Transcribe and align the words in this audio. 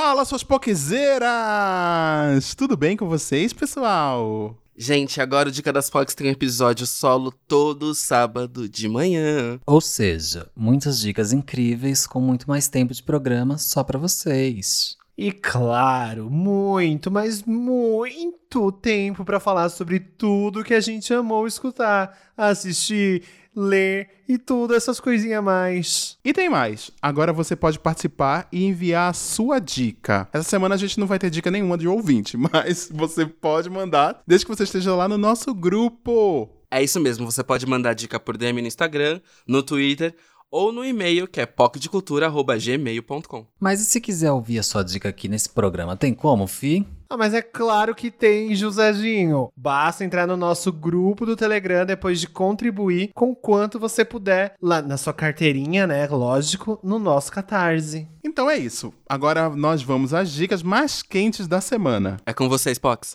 Fala, 0.00 0.24
suas 0.24 0.44
poquezeiras! 0.44 2.54
Tudo 2.56 2.76
bem 2.76 2.96
com 2.96 3.08
vocês, 3.08 3.52
pessoal? 3.52 4.56
Gente, 4.76 5.20
agora 5.20 5.48
o 5.48 5.52
Dica 5.52 5.72
das 5.72 5.90
Pocs 5.90 6.14
tem 6.14 6.28
um 6.28 6.30
episódio 6.30 6.86
solo 6.86 7.32
todo 7.32 7.92
sábado 7.96 8.68
de 8.68 8.88
manhã. 8.88 9.58
Ou 9.66 9.80
seja, 9.80 10.48
muitas 10.54 11.00
dicas 11.00 11.32
incríveis 11.32 12.06
com 12.06 12.20
muito 12.20 12.48
mais 12.48 12.68
tempo 12.68 12.94
de 12.94 13.02
programa 13.02 13.58
só 13.58 13.82
pra 13.82 13.98
vocês. 13.98 14.96
E 15.16 15.32
claro, 15.32 16.30
muito, 16.30 17.10
mas 17.10 17.42
muito 17.42 18.70
tempo 18.70 19.24
pra 19.24 19.40
falar 19.40 19.68
sobre 19.68 19.98
tudo 19.98 20.62
que 20.62 20.74
a 20.74 20.80
gente 20.80 21.12
amou 21.12 21.44
escutar, 21.44 22.16
assistir, 22.36 23.24
ler 23.58 24.08
e 24.28 24.38
tudo 24.38 24.74
essas 24.74 25.00
coisinhas 25.00 25.40
a 25.40 25.42
mais. 25.42 26.18
E 26.24 26.32
tem 26.32 26.48
mais. 26.48 26.90
Agora 27.02 27.32
você 27.32 27.56
pode 27.56 27.78
participar 27.78 28.48
e 28.52 28.64
enviar 28.64 29.10
a 29.10 29.14
sua 29.14 29.58
dica. 29.58 30.28
Essa 30.32 30.48
semana 30.48 30.76
a 30.76 30.78
gente 30.78 31.00
não 31.00 31.06
vai 31.06 31.18
ter 31.18 31.30
dica 31.30 31.50
nenhuma 31.50 31.76
de 31.76 31.88
ouvinte, 31.88 32.36
mas 32.38 32.88
você 32.92 33.26
pode 33.26 33.68
mandar 33.68 34.22
desde 34.26 34.46
que 34.46 34.54
você 34.54 34.62
esteja 34.62 34.94
lá 34.94 35.08
no 35.08 35.18
nosso 35.18 35.52
grupo. 35.52 36.48
É 36.70 36.82
isso 36.82 37.00
mesmo, 37.00 37.30
você 37.30 37.42
pode 37.42 37.66
mandar 37.66 37.94
dica 37.94 38.20
por 38.20 38.36
DM 38.36 38.60
no 38.60 38.68
Instagram, 38.68 39.20
no 39.46 39.62
Twitter 39.62 40.14
ou 40.50 40.72
no 40.72 40.84
e-mail 40.84 41.28
que 41.28 41.40
é 41.40 41.46
pocdecultura.gmail.com. 41.46 43.46
Mas 43.60 43.80
e 43.80 43.84
se 43.84 44.00
quiser 44.00 44.32
ouvir 44.32 44.58
a 44.58 44.62
sua 44.62 44.82
dica 44.82 45.08
aqui 45.08 45.28
nesse 45.28 45.50
programa, 45.50 45.96
tem 45.96 46.14
como, 46.14 46.46
fi? 46.46 46.86
Ah, 47.10 47.16
mas 47.16 47.32
é 47.32 47.40
claro 47.40 47.94
que 47.94 48.10
tem, 48.10 48.54
Josézinho. 48.54 49.48
Basta 49.56 50.04
entrar 50.04 50.26
no 50.26 50.36
nosso 50.36 50.70
grupo 50.70 51.24
do 51.24 51.34
Telegram 51.34 51.86
depois 51.86 52.20
de 52.20 52.28
contribuir 52.28 53.10
com 53.14 53.34
quanto 53.34 53.78
você 53.78 54.04
puder 54.04 54.54
lá 54.60 54.82
na 54.82 54.98
sua 54.98 55.14
carteirinha, 55.14 55.86
né? 55.86 56.06
Lógico, 56.06 56.78
no 56.82 56.98
nosso 56.98 57.32
Catarse. 57.32 58.06
Então 58.22 58.50
é 58.50 58.58
isso. 58.58 58.92
Agora 59.08 59.48
nós 59.48 59.82
vamos 59.82 60.12
às 60.12 60.30
dicas 60.30 60.62
mais 60.62 61.02
quentes 61.02 61.48
da 61.48 61.62
semana. 61.62 62.18
É 62.26 62.34
com 62.34 62.46
vocês, 62.46 62.78
Pox. 62.78 63.14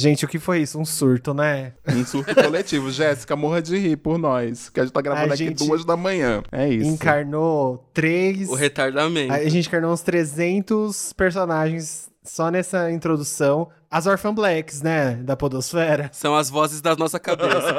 Gente, 0.00 0.24
o 0.24 0.28
que 0.28 0.38
foi 0.38 0.60
isso? 0.62 0.78
Um 0.78 0.84
surto, 0.84 1.34
né? 1.34 1.74
Um 1.86 2.04
surto 2.06 2.34
coletivo. 2.34 2.90
Jéssica, 2.90 3.36
morra 3.36 3.60
de 3.60 3.76
rir 3.76 3.96
por 3.96 4.18
nós, 4.18 4.70
que 4.70 4.80
a 4.80 4.84
gente 4.84 4.92
tá 4.92 5.02
gravando 5.02 5.30
A 5.30 5.34
aqui 5.34 5.50
duas 5.50 5.84
da 5.84 5.96
manhã. 5.96 6.42
É 6.50 6.68
isso. 6.68 6.88
Encarnou 6.88 7.88
três. 7.92 8.48
O 8.48 8.54
retardamento. 8.54 9.32
A 9.32 9.46
gente 9.48 9.68
encarnou 9.68 9.92
uns 9.92 10.00
300 10.00 11.12
personagens 11.12 12.08
só 12.24 12.50
nessa 12.50 12.90
introdução. 12.90 13.68
As 13.90 14.06
Orphan 14.06 14.32
Blacks, 14.32 14.82
né? 14.82 15.14
Da 15.16 15.36
Podosfera. 15.36 16.08
São 16.12 16.34
as 16.34 16.48
vozes 16.48 16.80
da 16.80 16.94
nossa 16.96 17.18
cabeça. 17.18 17.74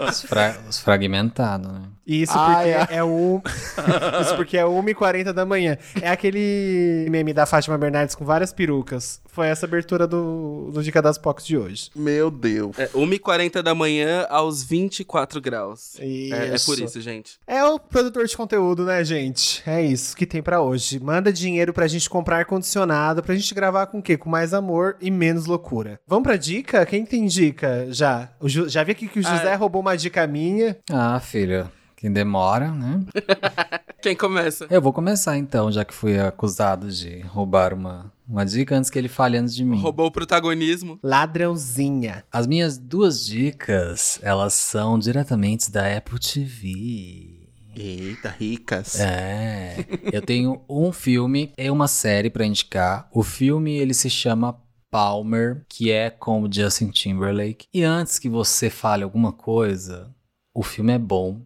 Os, 0.08 0.22
fra 0.22 0.56
os 0.68 0.78
fragmentados, 0.78 1.70
né? 1.70 1.82
Isso 2.12 2.32
Ah, 2.34 2.54
porque 2.86 2.94
é, 2.94 3.04
um... 3.04 3.40
Isso 4.20 4.36
porque 4.36 4.56
é 4.58 4.62
1h40 4.64 5.32
da 5.32 5.44
manhã. 5.46 5.76
É 6.00 6.08
aquele 6.10 7.06
meme 7.10 7.32
da 7.32 7.46
Fátima 7.46 7.76
Bernardes 7.78 8.14
com 8.14 8.24
várias 8.24 8.52
perucas. 8.52 9.20
Foi 9.26 9.46
essa 9.46 9.64
abertura 9.66 10.06
do, 10.06 10.70
do 10.72 10.82
Dica 10.82 11.00
das 11.00 11.16
Pocs 11.16 11.46
de 11.46 11.56
hoje. 11.56 11.90
Meu 11.94 12.30
Deus. 12.30 12.76
É 12.78 12.88
1h40 12.88 13.62
da 13.62 13.74
manhã 13.74 14.26
aos 14.28 14.62
24 14.64 15.40
graus. 15.40 15.94
Isso. 16.00 16.34
É, 16.34 16.54
é 16.54 16.58
por 16.66 16.78
isso, 16.80 17.00
gente. 17.00 17.38
É 17.46 17.62
o 17.64 17.78
produtor 17.78 18.26
de 18.26 18.36
conteúdo, 18.36 18.84
né, 18.84 19.04
gente? 19.04 19.62
É 19.66 19.80
isso 19.82 20.16
que 20.16 20.26
tem 20.26 20.42
pra 20.42 20.60
hoje. 20.60 20.98
Manda 20.98 21.32
dinheiro 21.32 21.72
pra 21.72 21.86
gente 21.86 22.10
comprar 22.10 22.38
ar-condicionado, 22.38 23.22
pra 23.22 23.34
gente 23.34 23.54
gravar 23.54 23.86
com 23.86 23.98
o 23.98 24.02
quê? 24.02 24.16
Com 24.16 24.28
mais 24.28 24.52
amor 24.52 24.96
e 25.00 25.10
menos 25.10 25.46
loucura. 25.46 26.00
Vamos 26.06 26.24
pra 26.24 26.36
dica? 26.36 26.84
Quem 26.84 27.04
tem 27.06 27.26
dica 27.26 27.86
já? 27.90 28.30
O 28.40 28.48
Ju- 28.48 28.68
Já 28.68 28.82
vi 28.82 28.92
aqui 28.92 29.06
que 29.06 29.20
o 29.20 29.22
José 29.22 29.54
roubou 29.54 29.80
uma 29.80 29.96
dica 29.96 30.26
minha. 30.26 30.76
Ah, 30.90 31.20
filho, 31.20 31.70
quem 32.00 32.10
demora, 32.10 32.72
né? 32.72 33.04
Quem 34.00 34.16
começa? 34.16 34.66
Eu 34.70 34.80
vou 34.80 34.94
começar 34.94 35.36
então, 35.36 35.70
já 35.70 35.84
que 35.84 35.92
fui 35.92 36.18
acusado 36.18 36.90
de 36.90 37.20
roubar 37.20 37.74
uma, 37.74 38.10
uma 38.26 38.46
dica 38.46 38.74
antes 38.74 38.88
que 38.88 38.98
ele 38.98 39.08
fale 39.08 39.36
antes 39.36 39.54
de 39.54 39.62
mim. 39.62 39.78
Roubou 39.78 40.06
o 40.06 40.10
protagonismo. 40.10 40.98
Ladrãozinha. 41.02 42.24
As 42.32 42.46
minhas 42.46 42.78
duas 42.78 43.26
dicas, 43.26 44.18
elas 44.22 44.54
são 44.54 44.98
diretamente 44.98 45.70
da 45.70 45.94
Apple 45.94 46.18
TV. 46.18 47.50
Eita, 47.76 48.30
ricas. 48.30 48.98
É, 48.98 49.84
eu 50.10 50.22
tenho 50.22 50.62
um 50.66 50.90
filme 50.92 51.52
e 51.58 51.70
uma 51.70 51.86
série 51.86 52.30
pra 52.30 52.46
indicar. 52.46 53.10
O 53.12 53.22
filme 53.22 53.76
ele 53.76 53.92
se 53.92 54.08
chama 54.08 54.58
Palmer, 54.90 55.66
que 55.68 55.90
é 55.90 56.08
com 56.08 56.42
o 56.42 56.50
Justin 56.50 56.88
Timberlake. 56.88 57.66
E 57.74 57.84
antes 57.84 58.18
que 58.18 58.30
você 58.30 58.70
fale 58.70 59.04
alguma 59.04 59.34
coisa, 59.34 60.10
o 60.54 60.62
filme 60.62 60.94
é 60.94 60.98
bom, 60.98 61.42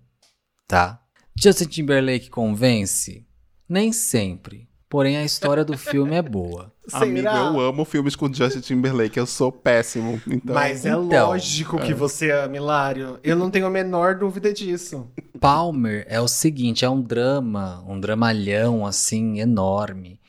tá? 0.67 1.01
Justin 1.39 1.67
Timberlake 1.67 2.31
convence? 2.31 3.27
Nem 3.69 3.93
sempre. 3.93 4.69
Porém, 4.89 5.17
a 5.17 5.25
história 5.25 5.65
do 5.65 5.77
filme 5.77 6.15
é 6.15 6.23
boa. 6.23 6.73
Amigo, 6.93 7.27
eu 7.27 7.61
amo 7.61 7.85
filmes 7.85 8.15
com 8.15 8.33
Justin 8.33 8.61
Timberlake. 8.61 9.19
Eu 9.19 9.27
sou 9.27 9.51
péssimo. 9.51 10.21
Então... 10.25 10.55
Mas 10.55 10.87
é 10.87 10.91
Então, 10.91 11.29
lógico 11.29 11.79
que 11.81 11.93
você 11.93 12.31
ama, 12.31 12.57
Hilário. 12.57 13.19
Eu 13.25 13.35
não 13.35 13.51
tenho 13.51 13.67
a 13.67 13.71
menor 13.71 14.15
dúvida 14.15 14.53
disso. 14.53 15.11
Palmer 15.41 16.07
é 16.09 16.21
o 16.21 16.29
seguinte, 16.29 16.85
é 16.85 16.89
um 16.89 17.03
drama, 17.03 17.85
um 17.89 17.99
dramalhão 17.99 18.87
assim 18.87 19.41
enorme, 19.41 20.21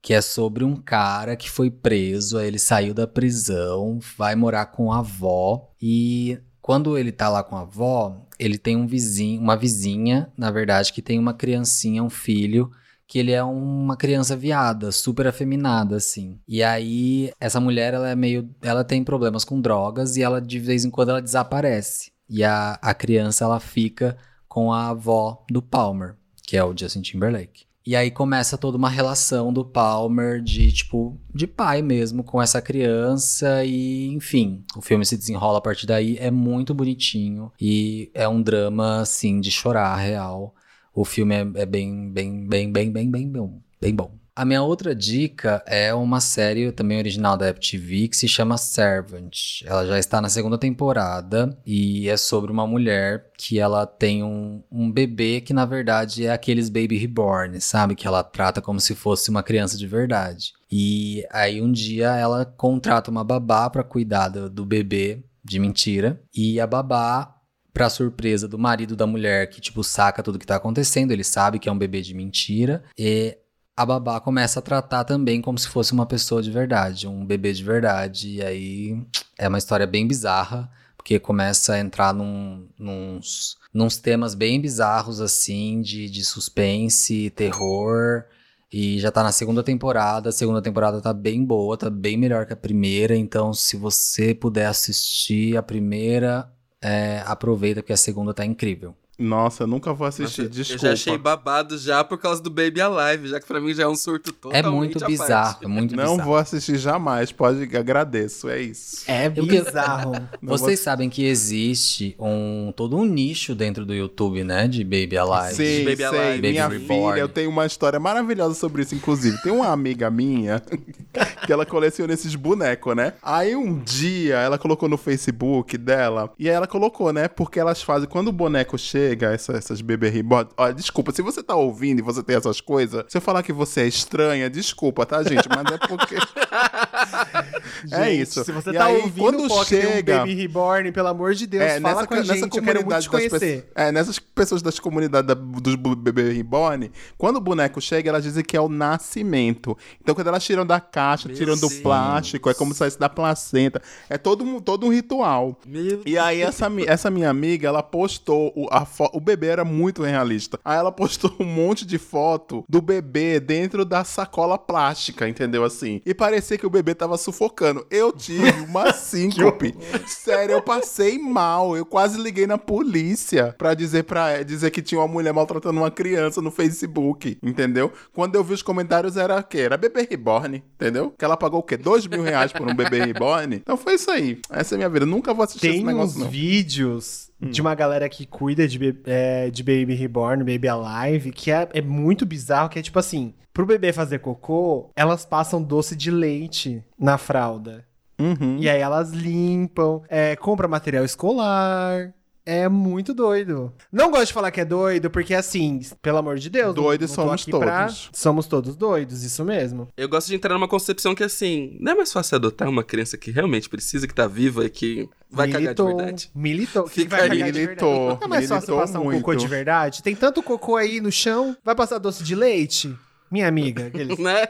que 0.00 0.14
é 0.14 0.20
sobre 0.20 0.62
um 0.62 0.76
cara 0.76 1.34
que 1.34 1.50
foi 1.50 1.70
preso, 1.70 2.38
aí 2.38 2.46
ele 2.46 2.58
saiu 2.58 2.94
da 2.94 3.06
prisão, 3.08 3.98
vai 4.16 4.36
morar 4.36 4.66
com 4.66 4.92
a 4.92 5.00
avó 5.00 5.68
e 5.80 6.38
quando 6.72 6.96
ele 6.96 7.12
tá 7.12 7.28
lá 7.28 7.44
com 7.44 7.54
a 7.54 7.60
avó, 7.60 8.26
ele 8.38 8.56
tem 8.56 8.78
um 8.78 8.86
vizinho, 8.86 9.42
uma 9.42 9.54
vizinha, 9.54 10.32
na 10.34 10.50
verdade, 10.50 10.90
que 10.90 11.02
tem 11.02 11.18
uma 11.18 11.34
criancinha, 11.34 12.02
um 12.02 12.08
filho, 12.08 12.70
que 13.06 13.18
ele 13.18 13.30
é 13.30 13.44
uma 13.44 13.94
criança 13.94 14.34
viada, 14.34 14.90
super 14.90 15.26
afeminada, 15.26 15.96
assim. 15.96 16.40
E 16.48 16.62
aí, 16.62 17.30
essa 17.38 17.60
mulher, 17.60 17.92
ela 17.92 18.08
é 18.08 18.16
meio. 18.16 18.48
Ela 18.62 18.82
tem 18.84 19.04
problemas 19.04 19.44
com 19.44 19.60
drogas 19.60 20.16
e 20.16 20.22
ela, 20.22 20.40
de 20.40 20.58
vez 20.58 20.82
em 20.82 20.88
quando, 20.90 21.10
ela 21.10 21.20
desaparece. 21.20 22.10
E 22.26 22.42
a, 22.42 22.78
a 22.80 22.94
criança, 22.94 23.44
ela 23.44 23.60
fica 23.60 24.16
com 24.48 24.72
a 24.72 24.88
avó 24.88 25.44
do 25.50 25.60
Palmer, 25.60 26.16
que 26.42 26.56
é 26.56 26.64
o 26.64 26.74
Justin 26.74 27.02
Timberlake. 27.02 27.66
E 27.84 27.96
aí 27.96 28.10
começa 28.10 28.56
toda 28.56 28.78
uma 28.78 28.88
relação 28.88 29.52
do 29.52 29.64
Palmer 29.64 30.40
de, 30.40 30.70
tipo, 30.72 31.18
de 31.34 31.46
pai 31.46 31.82
mesmo 31.82 32.22
com 32.22 32.40
essa 32.40 32.62
criança 32.62 33.64
e, 33.64 34.06
enfim, 34.08 34.64
o 34.76 34.80
filme 34.80 35.04
se 35.04 35.16
desenrola 35.16 35.58
a 35.58 35.60
partir 35.60 35.86
daí, 35.86 36.16
é 36.18 36.30
muito 36.30 36.72
bonitinho 36.72 37.50
e 37.60 38.10
é 38.14 38.28
um 38.28 38.40
drama, 38.40 39.00
assim, 39.00 39.40
de 39.40 39.50
chorar, 39.50 39.96
real. 39.96 40.54
O 40.94 41.04
filme 41.04 41.34
é, 41.34 41.62
é 41.62 41.66
bem, 41.66 42.10
bem, 42.10 42.46
bem, 42.46 42.70
bem, 42.70 42.92
bem, 42.92 43.10
bem 43.10 43.28
bom, 43.28 43.60
bem 43.80 43.94
bom. 43.94 44.21
A 44.34 44.46
minha 44.46 44.62
outra 44.62 44.94
dica 44.94 45.62
é 45.66 45.92
uma 45.92 46.18
série 46.18 46.72
também 46.72 46.96
original 46.96 47.36
da 47.36 47.50
Apple 47.50 47.60
TV 47.60 48.08
que 48.08 48.16
se 48.16 48.26
chama 48.26 48.56
Servant. 48.56 49.60
Ela 49.66 49.86
já 49.86 49.98
está 49.98 50.22
na 50.22 50.30
segunda 50.30 50.56
temporada 50.56 51.54
e 51.66 52.08
é 52.08 52.16
sobre 52.16 52.50
uma 52.50 52.66
mulher 52.66 53.26
que 53.36 53.58
ela 53.58 53.84
tem 53.84 54.22
um, 54.22 54.62
um 54.72 54.90
bebê 54.90 55.42
que 55.42 55.52
na 55.52 55.66
verdade 55.66 56.24
é 56.24 56.32
aqueles 56.32 56.70
baby 56.70 56.96
reborn, 56.96 57.60
sabe? 57.60 57.94
Que 57.94 58.06
ela 58.06 58.24
trata 58.24 58.62
como 58.62 58.80
se 58.80 58.94
fosse 58.94 59.28
uma 59.28 59.42
criança 59.42 59.76
de 59.76 59.86
verdade. 59.86 60.54
E 60.70 61.26
aí 61.30 61.60
um 61.60 61.70
dia 61.70 62.16
ela 62.16 62.46
contrata 62.46 63.10
uma 63.10 63.22
babá 63.22 63.68
para 63.68 63.84
cuidar 63.84 64.28
do, 64.28 64.48
do 64.48 64.64
bebê 64.64 65.22
de 65.44 65.58
mentira 65.58 66.22
e 66.34 66.58
a 66.58 66.66
babá 66.66 67.42
Pra 67.72 67.88
surpresa 67.88 68.46
do 68.46 68.58
marido 68.58 68.94
da 68.94 69.06
mulher, 69.06 69.48
que, 69.48 69.58
tipo, 69.58 69.82
saca 69.82 70.22
tudo 70.22 70.38
que 70.38 70.44
tá 70.44 70.56
acontecendo, 70.56 71.10
ele 71.10 71.24
sabe 71.24 71.58
que 71.58 71.70
é 71.70 71.72
um 71.72 71.78
bebê 71.78 72.02
de 72.02 72.12
mentira, 72.12 72.84
e 72.98 73.38
a 73.76 73.86
babá 73.86 74.20
começa 74.20 74.58
a 74.58 74.62
tratar 74.62 75.04
também 75.04 75.40
como 75.40 75.58
se 75.58 75.68
fosse 75.68 75.92
uma 75.92 76.06
pessoa 76.06 76.42
de 76.42 76.50
verdade, 76.50 77.08
um 77.08 77.24
bebê 77.24 77.52
de 77.52 77.64
verdade. 77.64 78.36
E 78.36 78.42
aí 78.42 79.02
é 79.38 79.48
uma 79.48 79.58
história 79.58 79.86
bem 79.86 80.06
bizarra, 80.06 80.70
porque 80.96 81.18
começa 81.18 81.74
a 81.74 81.80
entrar 81.80 82.12
num, 82.12 82.68
nos, 82.78 83.56
nos 83.72 83.96
temas 83.96 84.34
bem 84.34 84.60
bizarros, 84.60 85.20
assim, 85.20 85.80
de, 85.80 86.08
de 86.08 86.24
suspense, 86.24 87.30
terror. 87.30 88.24
E 88.70 88.98
já 89.00 89.10
tá 89.10 89.22
na 89.22 89.32
segunda 89.32 89.62
temporada. 89.62 90.30
A 90.30 90.32
segunda 90.32 90.62
temporada 90.62 91.00
tá 91.00 91.12
bem 91.12 91.44
boa, 91.44 91.76
tá 91.76 91.90
bem 91.90 92.16
melhor 92.16 92.46
que 92.46 92.52
a 92.52 92.56
primeira. 92.56 93.16
Então, 93.16 93.52
se 93.52 93.76
você 93.76 94.34
puder 94.34 94.66
assistir 94.66 95.56
a 95.56 95.62
primeira, 95.62 96.50
é, 96.80 97.22
aproveita, 97.26 97.82
porque 97.82 97.92
a 97.92 97.96
segunda 97.96 98.34
tá 98.34 98.44
incrível. 98.44 98.94
Nossa, 99.22 99.62
eu 99.62 99.66
nunca 99.66 99.92
vou 99.92 100.06
assistir, 100.06 100.42
Nossa, 100.42 100.52
desculpa. 100.54 100.82
Eu 100.84 100.88
já 100.88 100.92
achei 100.92 101.16
babado 101.18 101.78
já 101.78 102.02
por 102.04 102.18
causa 102.18 102.42
do 102.42 102.50
Baby 102.50 102.80
Alive, 102.80 103.28
já 103.28 103.40
que 103.40 103.46
pra 103.46 103.60
mim 103.60 103.72
já 103.72 103.84
é 103.84 103.88
um 103.88 103.94
surto 103.94 104.30
É 104.30 104.32
totalmente 104.32 104.72
muito 104.74 104.96
à 104.98 105.00
parte. 105.00 105.10
bizarro, 105.12 105.58
é 105.62 105.66
muito 105.68 105.96
Não 105.96 106.10
bizarro. 106.12 106.28
vou 106.28 106.36
assistir 106.36 106.76
jamais, 106.78 107.30
pode, 107.32 107.62
agradeço, 107.76 108.48
é 108.48 108.60
isso. 108.60 109.04
É 109.06 109.28
bizarro. 109.28 110.12
Vocês 110.42 110.80
sabem 110.80 111.08
que 111.08 111.24
existe 111.24 112.14
um 112.18 112.72
todo 112.76 112.96
um 112.96 113.04
nicho 113.04 113.54
dentro 113.54 113.84
do 113.86 113.94
YouTube, 113.94 114.42
né, 114.44 114.66
de 114.66 114.82
Baby 114.82 115.16
Alive. 115.18 115.54
Sim, 115.54 115.84
Baby 115.84 115.96
sei. 115.96 116.06
Alive, 116.06 116.48
minha 116.50 116.68
Reborn. 116.68 116.86
filha, 117.12 117.20
eu 117.20 117.28
tenho 117.28 117.50
uma 117.50 117.66
história 117.66 118.00
maravilhosa 118.00 118.54
sobre 118.54 118.82
isso, 118.82 118.94
inclusive. 118.94 119.40
Tem 119.42 119.52
uma 119.52 119.68
amiga 119.68 120.10
minha 120.10 120.60
que 121.46 121.52
ela 121.52 121.64
coleciona 121.66 122.12
esses 122.12 122.34
bonecos, 122.34 122.96
né? 122.96 123.12
Aí 123.22 123.54
um 123.54 123.78
dia 123.78 124.36
ela 124.36 124.58
colocou 124.58 124.88
no 124.88 124.96
Facebook 124.96 125.76
dela, 125.78 126.32
e 126.38 126.48
aí 126.48 126.54
ela 126.54 126.66
colocou, 126.66 127.12
né? 127.12 127.28
Porque 127.28 127.58
elas 127.60 127.82
fazem, 127.82 128.08
quando 128.08 128.28
o 128.28 128.32
boneco 128.32 128.76
chega, 128.78 129.11
chega 129.12 129.32
essa- 129.32 129.52
essas 129.52 129.80
bebê. 129.80 130.12
Olha, 130.56 130.72
desculpa, 130.74 131.12
se 131.12 131.22
você 131.22 131.42
tá 131.42 131.54
ouvindo 131.54 131.98
e 132.00 132.02
você 132.02 132.22
tem 132.22 132.36
essas 132.36 132.60
coisas, 132.60 133.04
se 133.08 133.16
eu 133.16 133.20
falar 133.20 133.42
que 133.42 133.52
você 133.52 133.82
é 133.82 133.86
estranha, 133.86 134.48
desculpa, 134.48 135.04
tá, 135.06 135.22
gente? 135.22 135.46
Mas 135.48 135.72
é 135.72 135.78
porque. 135.86 136.14
é 137.92 138.04
Gente, 138.04 138.22
isso. 138.22 138.44
Se 138.44 138.52
você 138.52 138.70
E 138.70 138.74
tá 138.74 138.86
aí, 138.86 138.96
ouvindo 138.96 139.20
quando 139.20 139.44
o 139.44 139.64
tem 139.64 139.80
um 139.86 139.90
chega- 139.92 140.18
Baby 140.18 140.34
Reborn, 140.34 140.92
pelo 140.92 141.08
amor 141.08 141.34
de 141.34 141.46
Deus, 141.46 141.62
É, 141.62 141.80
fala 141.80 141.94
nessa, 141.94 142.06
com 142.06 142.14
a 142.14 142.16
nessa 142.18 142.34
gente, 142.34 142.42
eu 142.44 142.48
comunidade 142.50 143.06
te 143.06 143.10
das 143.12 143.22
pessoas. 143.28 143.64
É, 143.74 143.92
nessas 143.92 144.18
pessoas 144.18 144.62
das 144.62 144.78
comunidades 144.78 145.26
da- 145.28 145.34
dos 145.34 145.74
bebê 145.96 146.32
reborn, 146.32 146.90
quando 147.18 147.36
o 147.36 147.40
boneco 147.40 147.80
chega, 147.80 148.08
elas 148.10 148.22
dizem 148.24 148.44
que 148.44 148.56
é 148.56 148.60
o 148.60 148.68
nascimento. 148.68 149.76
Então, 150.00 150.14
quando 150.14 150.26
elas 150.28 150.44
tiram 150.44 150.64
da 150.64 150.80
caixa, 150.80 151.28
Meu 151.28 151.36
tiram 151.36 151.54
do 151.54 151.60
Deus. 151.68 151.74
plástico, 151.80 152.48
é 152.50 152.54
como 152.54 152.72
se 152.72 152.78
saísse 152.78 152.98
da 152.98 153.08
placenta. 153.08 153.82
É 154.08 154.16
todo, 154.16 154.44
um- 154.44 154.60
todo 154.60 154.86
um 154.86 154.90
ritual. 154.90 155.58
Meu 155.66 156.02
E 156.06 156.16
aí, 156.18 156.40
essa, 156.40 156.66
essa 156.86 157.10
minha 157.10 157.28
amiga, 157.30 157.68
ela 157.68 157.82
postou. 157.82 158.52
A 158.70 158.84
o 159.12 159.20
bebê 159.20 159.48
era 159.48 159.64
muito 159.64 160.02
realista. 160.02 160.58
Aí 160.64 160.76
ela 160.76 160.92
postou 160.92 161.32
um 161.40 161.44
monte 161.44 161.86
de 161.86 161.98
foto 161.98 162.64
do 162.68 162.80
bebê 162.80 163.40
dentro 163.40 163.84
da 163.84 164.04
sacola 164.04 164.58
plástica, 164.58 165.28
entendeu? 165.28 165.64
Assim. 165.64 166.00
E 166.04 166.14
parecia 166.14 166.58
que 166.58 166.66
o 166.66 166.70
bebê 166.70 166.94
tava 166.94 167.16
sufocando. 167.16 167.86
Eu 167.90 168.12
tive 168.12 168.50
uma 168.66 168.92
síncope. 168.92 169.74
Sério, 170.06 170.52
eu 170.52 170.62
passei 170.62 171.18
mal. 171.18 171.76
Eu 171.76 171.84
quase 171.84 172.20
liguei 172.20 172.46
na 172.46 172.58
polícia 172.58 173.54
pra 173.58 173.74
dizer, 173.74 174.04
pra, 174.04 174.42
dizer 174.42 174.70
que 174.70 174.82
tinha 174.82 175.00
uma 175.00 175.08
mulher 175.08 175.32
maltratando 175.32 175.80
uma 175.80 175.90
criança 175.90 176.40
no 176.40 176.50
Facebook, 176.50 177.38
entendeu? 177.42 177.92
Quando 178.12 178.34
eu 178.34 178.44
vi 178.44 178.54
os 178.54 178.62
comentários, 178.62 179.16
era 179.16 179.38
o 179.38 179.42
quê? 179.42 179.58
Era 179.58 179.76
bebê 179.76 180.06
reborn, 180.08 180.62
entendeu? 180.74 181.12
Que 181.16 181.24
ela 181.24 181.36
pagou 181.36 181.60
o 181.60 181.62
quê? 181.62 181.76
Dois 181.76 182.06
mil 182.06 182.22
reais 182.22 182.52
por 182.52 182.68
um 182.68 182.74
bebê 182.74 183.04
reborn? 183.04 183.56
Então 183.56 183.76
foi 183.76 183.94
isso 183.94 184.10
aí. 184.10 184.38
Essa 184.50 184.74
é 184.74 184.76
a 184.76 184.78
minha 184.78 184.88
vida. 184.88 185.04
Eu 185.04 185.08
nunca 185.10 185.32
vou 185.34 185.44
assistir 185.44 185.68
esse 185.68 185.76
Tem 185.78 185.86
negócio, 185.86 186.16
uns 186.16 186.24
não. 186.24 186.30
vídeos 186.30 187.31
Hum. 187.42 187.50
de 187.50 187.60
uma 187.60 187.74
galera 187.74 188.08
que 188.08 188.24
cuida 188.24 188.68
de, 188.68 188.96
é, 189.04 189.50
de 189.50 189.62
Baby 189.62 189.94
Reborn, 189.94 190.44
Baby 190.44 190.68
Alive, 190.68 191.32
que 191.32 191.50
é, 191.50 191.68
é 191.72 191.82
muito 191.82 192.24
bizarro, 192.24 192.68
que 192.68 192.78
é 192.78 192.82
tipo 192.82 192.98
assim, 192.98 193.34
pro 193.52 193.66
bebê 193.66 193.92
fazer 193.92 194.20
cocô, 194.20 194.90
elas 194.94 195.24
passam 195.24 195.62
doce 195.62 195.96
de 195.96 196.10
leite 196.10 196.82
na 196.98 197.18
fralda. 197.18 197.84
Uhum. 198.18 198.58
E 198.58 198.68
aí 198.68 198.80
elas 198.80 199.10
limpam, 199.10 200.02
é, 200.08 200.36
compra 200.36 200.68
material 200.68 201.04
escolar. 201.04 202.14
É 202.44 202.68
muito 202.68 203.14
doido. 203.14 203.72
Não 203.92 204.10
gosto 204.10 204.26
de 204.26 204.32
falar 204.32 204.50
que 204.50 204.60
é 204.60 204.64
doido, 204.64 205.08
porque 205.10 205.32
assim, 205.34 205.80
pelo 206.02 206.18
amor 206.18 206.38
de 206.38 206.50
Deus. 206.50 206.74
Doidos 206.74 207.10
não 207.10 207.14
somos 207.14 207.42
aqui 207.42 207.50
pra- 207.52 207.86
todos. 207.86 208.10
Somos 208.12 208.46
todos 208.46 208.74
doidos, 208.76 209.22
isso 209.22 209.44
mesmo. 209.44 209.88
Eu 209.96 210.08
gosto 210.08 210.26
de 210.28 210.34
entrar 210.34 210.54
numa 210.54 210.66
concepção 210.66 211.14
que, 211.14 211.22
assim, 211.22 211.76
não 211.80 211.92
é 211.92 211.94
mais 211.94 212.12
fácil 212.12 212.36
adotar 212.36 212.68
uma 212.68 212.82
criança 212.82 213.16
que 213.16 213.30
realmente 213.30 213.68
precisa, 213.68 214.08
que 214.08 214.14
tá 214.14 214.26
viva 214.26 214.64
e 214.64 214.70
que 214.70 215.08
vai 215.30 215.48
cagar 215.50 215.72
de 215.74 215.82
verdade? 215.82 216.30
Militou. 216.34 216.86
Fica 216.88 217.16
vai 217.16 217.20
aí. 217.22 217.28
cagar 217.38 217.52
de 217.52 217.60
Militou, 217.60 217.98
verdade? 217.98 218.20
Não 218.20 218.26
é 218.26 218.28
mais 218.28 218.48
fácil 218.48 218.54
militou 218.74 218.78
passar 218.80 219.00
um 219.00 219.04
cocô 219.12 219.26
muito. 219.28 219.40
de 219.40 219.46
verdade? 219.48 220.02
Tem 220.02 220.16
tanto 220.16 220.42
cocô 220.42 220.76
aí 220.76 221.00
no 221.00 221.12
chão, 221.12 221.56
vai 221.64 221.74
passar 221.76 221.98
doce 221.98 222.24
de 222.24 222.34
leite? 222.34 222.92
Minha 223.32 223.48
amiga. 223.48 223.86
aqueles- 223.88 224.18
Né? 224.18 224.46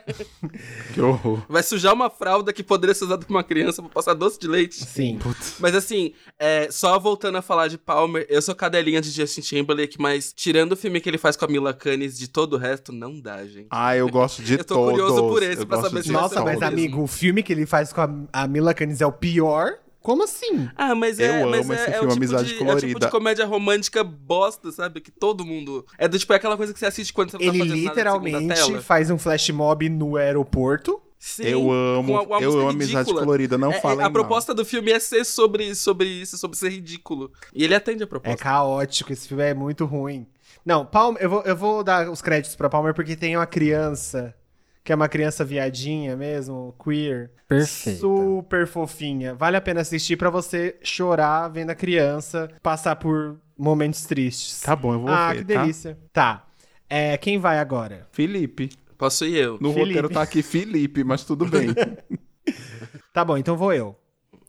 Que 0.93 1.01
horror. 1.01 1.43
Vai 1.49 1.63
sujar 1.63 1.95
uma 1.95 2.11
fralda 2.11 2.53
que 2.53 2.63
poderia 2.63 2.95
ser 2.95 3.05
usada 3.05 3.25
por 3.25 3.33
uma 3.33 3.45
criança 3.45 3.81
pra 3.81 3.91
passar 3.91 4.13
doce 4.15 4.39
de 4.41 4.49
leite. 4.49 4.85
Sim. 4.85 5.19
Mas 5.61 5.75
assim, 5.75 6.13
é, 6.39 6.69
só 6.71 6.99
voltando 6.99 7.39
a 7.39 7.43
falar 7.43 7.69
de 7.69 7.79
Palmer, 7.79 8.27
eu 8.29 8.43
sou 8.43 8.55
cadelinha 8.55 9.01
de 9.01 9.11
Justin 9.11 9.41
Timberlake, 9.41 10.01
mas 10.01 10.33
tirando 10.33 10.73
o 10.73 10.77
filme 10.77 11.01
que 11.01 11.09
ele 11.09 11.19
faz 11.19 11.37
com 11.37 11.45
a 11.45 11.49
Mila 11.49 11.73
Kunis, 11.73 12.19
de 12.19 12.27
todo 12.29 12.55
o 12.55 12.59
resto, 12.59 12.91
não 12.93 13.21
dá, 13.21 13.45
gente. 13.47 13.69
Ah, 13.71 13.97
eu 13.97 14.09
gosto 14.09 14.43
de 14.43 14.55
Eu 14.59 14.65
tô 14.65 14.75
todos. 14.75 14.91
curioso 14.91 15.23
por 15.29 15.43
esse, 15.43 15.63
Eu 15.63 15.67
pra 15.67 15.81
saber 15.81 16.01
de 16.01 16.07
se 16.09 16.13
Nossa, 16.13 16.43
mas 16.43 16.59
mesmo. 16.59 16.65
amigo, 16.67 17.03
o 17.03 17.07
filme 17.07 17.43
que 17.43 17.53
ele 17.53 17.67
faz 17.67 17.93
com 17.93 18.01
a, 18.01 18.11
a 18.33 18.49
Mila 18.49 18.75
Kunis 18.75 19.01
é 19.01 19.07
o 19.07 19.13
pior? 19.13 19.75
Como 20.03 20.25
assim? 20.25 20.69
Ah, 20.77 20.95
mas 20.95 21.19
Eu 21.19 21.27
é, 21.27 21.45
mas 21.47 21.61
amo 21.65 21.73
é, 21.73 21.77
esse 21.77 21.85
é 21.91 21.93
filme, 21.93 21.99
o 22.07 22.11
tipo 22.11 22.13
Amizade 22.13 22.45
de, 22.59 22.63
É 22.69 22.75
o 22.75 22.79
tipo 22.81 23.01
de 23.01 23.11
comédia 23.11 23.47
romântica 23.47 24.03
bosta, 24.03 24.71
sabe? 24.73 25.01
Que 25.01 25.11
todo 25.11 25.45
mundo. 25.45 25.87
É 25.97 26.09
do 26.09 26.19
tipo 26.19 26.33
é 26.33 26.37
aquela 26.37 26.57
coisa 26.57 26.73
que 26.73 26.79
você 26.79 26.87
assiste 26.87 27.13
quando 27.13 27.31
você 27.31 27.39
não 27.39 27.45
Ele 27.45 27.59
tá 27.59 27.65
fazendo 27.65 27.85
nada 27.85 28.05
na 28.05 28.11
segunda 28.13 28.29
literalmente 28.39 28.67
tela. 28.71 28.83
faz 28.83 29.11
um 29.11 29.19
flash 29.19 29.51
mob 29.51 29.89
no 29.89 30.17
aeroporto. 30.17 31.01
Sim, 31.19 31.45
Eu 31.45 31.71
amo, 31.71 32.09
com 32.09 32.17
a- 32.19 32.23
uma 32.23 32.41
eu 32.41 32.59
amo 32.59 32.71
Amizade. 32.71 33.13
Colorida, 33.15 33.57
não 33.57 33.71
É, 33.73 33.77
é, 33.77 33.81
falem 33.81 34.01
A 34.01 34.03
mal. 34.03 34.13
proposta 34.13 34.53
do 34.53 34.65
filme 34.65 34.91
é 34.91 34.99
ser 34.99 35.25
sobre, 35.25 35.73
sobre 35.77 36.09
isso, 36.09 36.37
sobre 36.37 36.59
ser 36.59 36.71
ridículo. 36.71 37.31
E 37.55 37.63
ele 37.63 37.77
atende 37.77 38.03
a 38.03 38.07
É 38.07 38.09
proposta. 38.09 38.37
caótico, 38.43 39.13
esse 39.13 39.29
filme 39.29 39.45
é 39.45 39.55
muito 39.55 39.85
ruim. 39.85 40.27
Não, 40.67 40.85
Palmer, 40.85 41.23
eu 41.23 41.31
vou, 41.31 41.43
eu 41.43 41.57
vou 41.57 41.85
dar 41.85 42.11
os 42.11 42.21
créditos 42.21 42.57
pra 42.57 42.69
Palmer 42.69 42.93
porque 42.93 43.15
tem 43.15 43.37
uma 43.37 43.47
criança, 43.47 44.35
que 44.85 44.93
é 44.93 44.95
uma 44.95 45.09
criança 45.09 45.45
viadinha 45.45 46.17
mesmo, 46.17 46.75
queer. 46.83 47.31
Perfeita. 47.49 48.01
Super 48.01 48.67
fofinha. 48.67 49.35
Vale 49.35 49.57
a 49.57 49.61
pena 49.61 49.81
assistir 49.81 50.17
pra 50.17 50.31
você 50.31 50.77
chorar 50.83 51.49
vendo 51.49 51.71
a 51.71 51.75
criança 51.75 52.51
passar 52.63 52.97
por 52.97 53.39
momentos 53.57 54.05
tristes. 54.05 54.61
Tá 54.61 54.75
bom, 54.75 54.95
eu 54.95 55.01
vou 55.01 55.11
ah, 55.11 55.33
ver, 55.33 55.45
que 55.45 55.53
tá? 55.53 55.61
delícia. 55.61 55.99
Tá. 56.13 56.47
É, 56.89 57.17
quem 57.17 57.39
vai 57.39 57.59
agora? 57.59 58.07
Felipe. 58.13 58.71
Posso 58.99 59.25
ir 59.25 59.37
eu. 59.37 59.59
No 59.61 59.73
Felipe. 59.73 59.81
roteiro 59.81 60.09
tá 60.09 60.23
aqui 60.23 60.43
Felipe, 60.43 61.03
mas 61.05 61.25
tudo 61.25 61.47
bem. 61.47 61.69
Tá 63.13 63.25
bom, 63.25 63.37
então 63.37 63.57
vou 63.57 63.73
eu. 63.75 63.95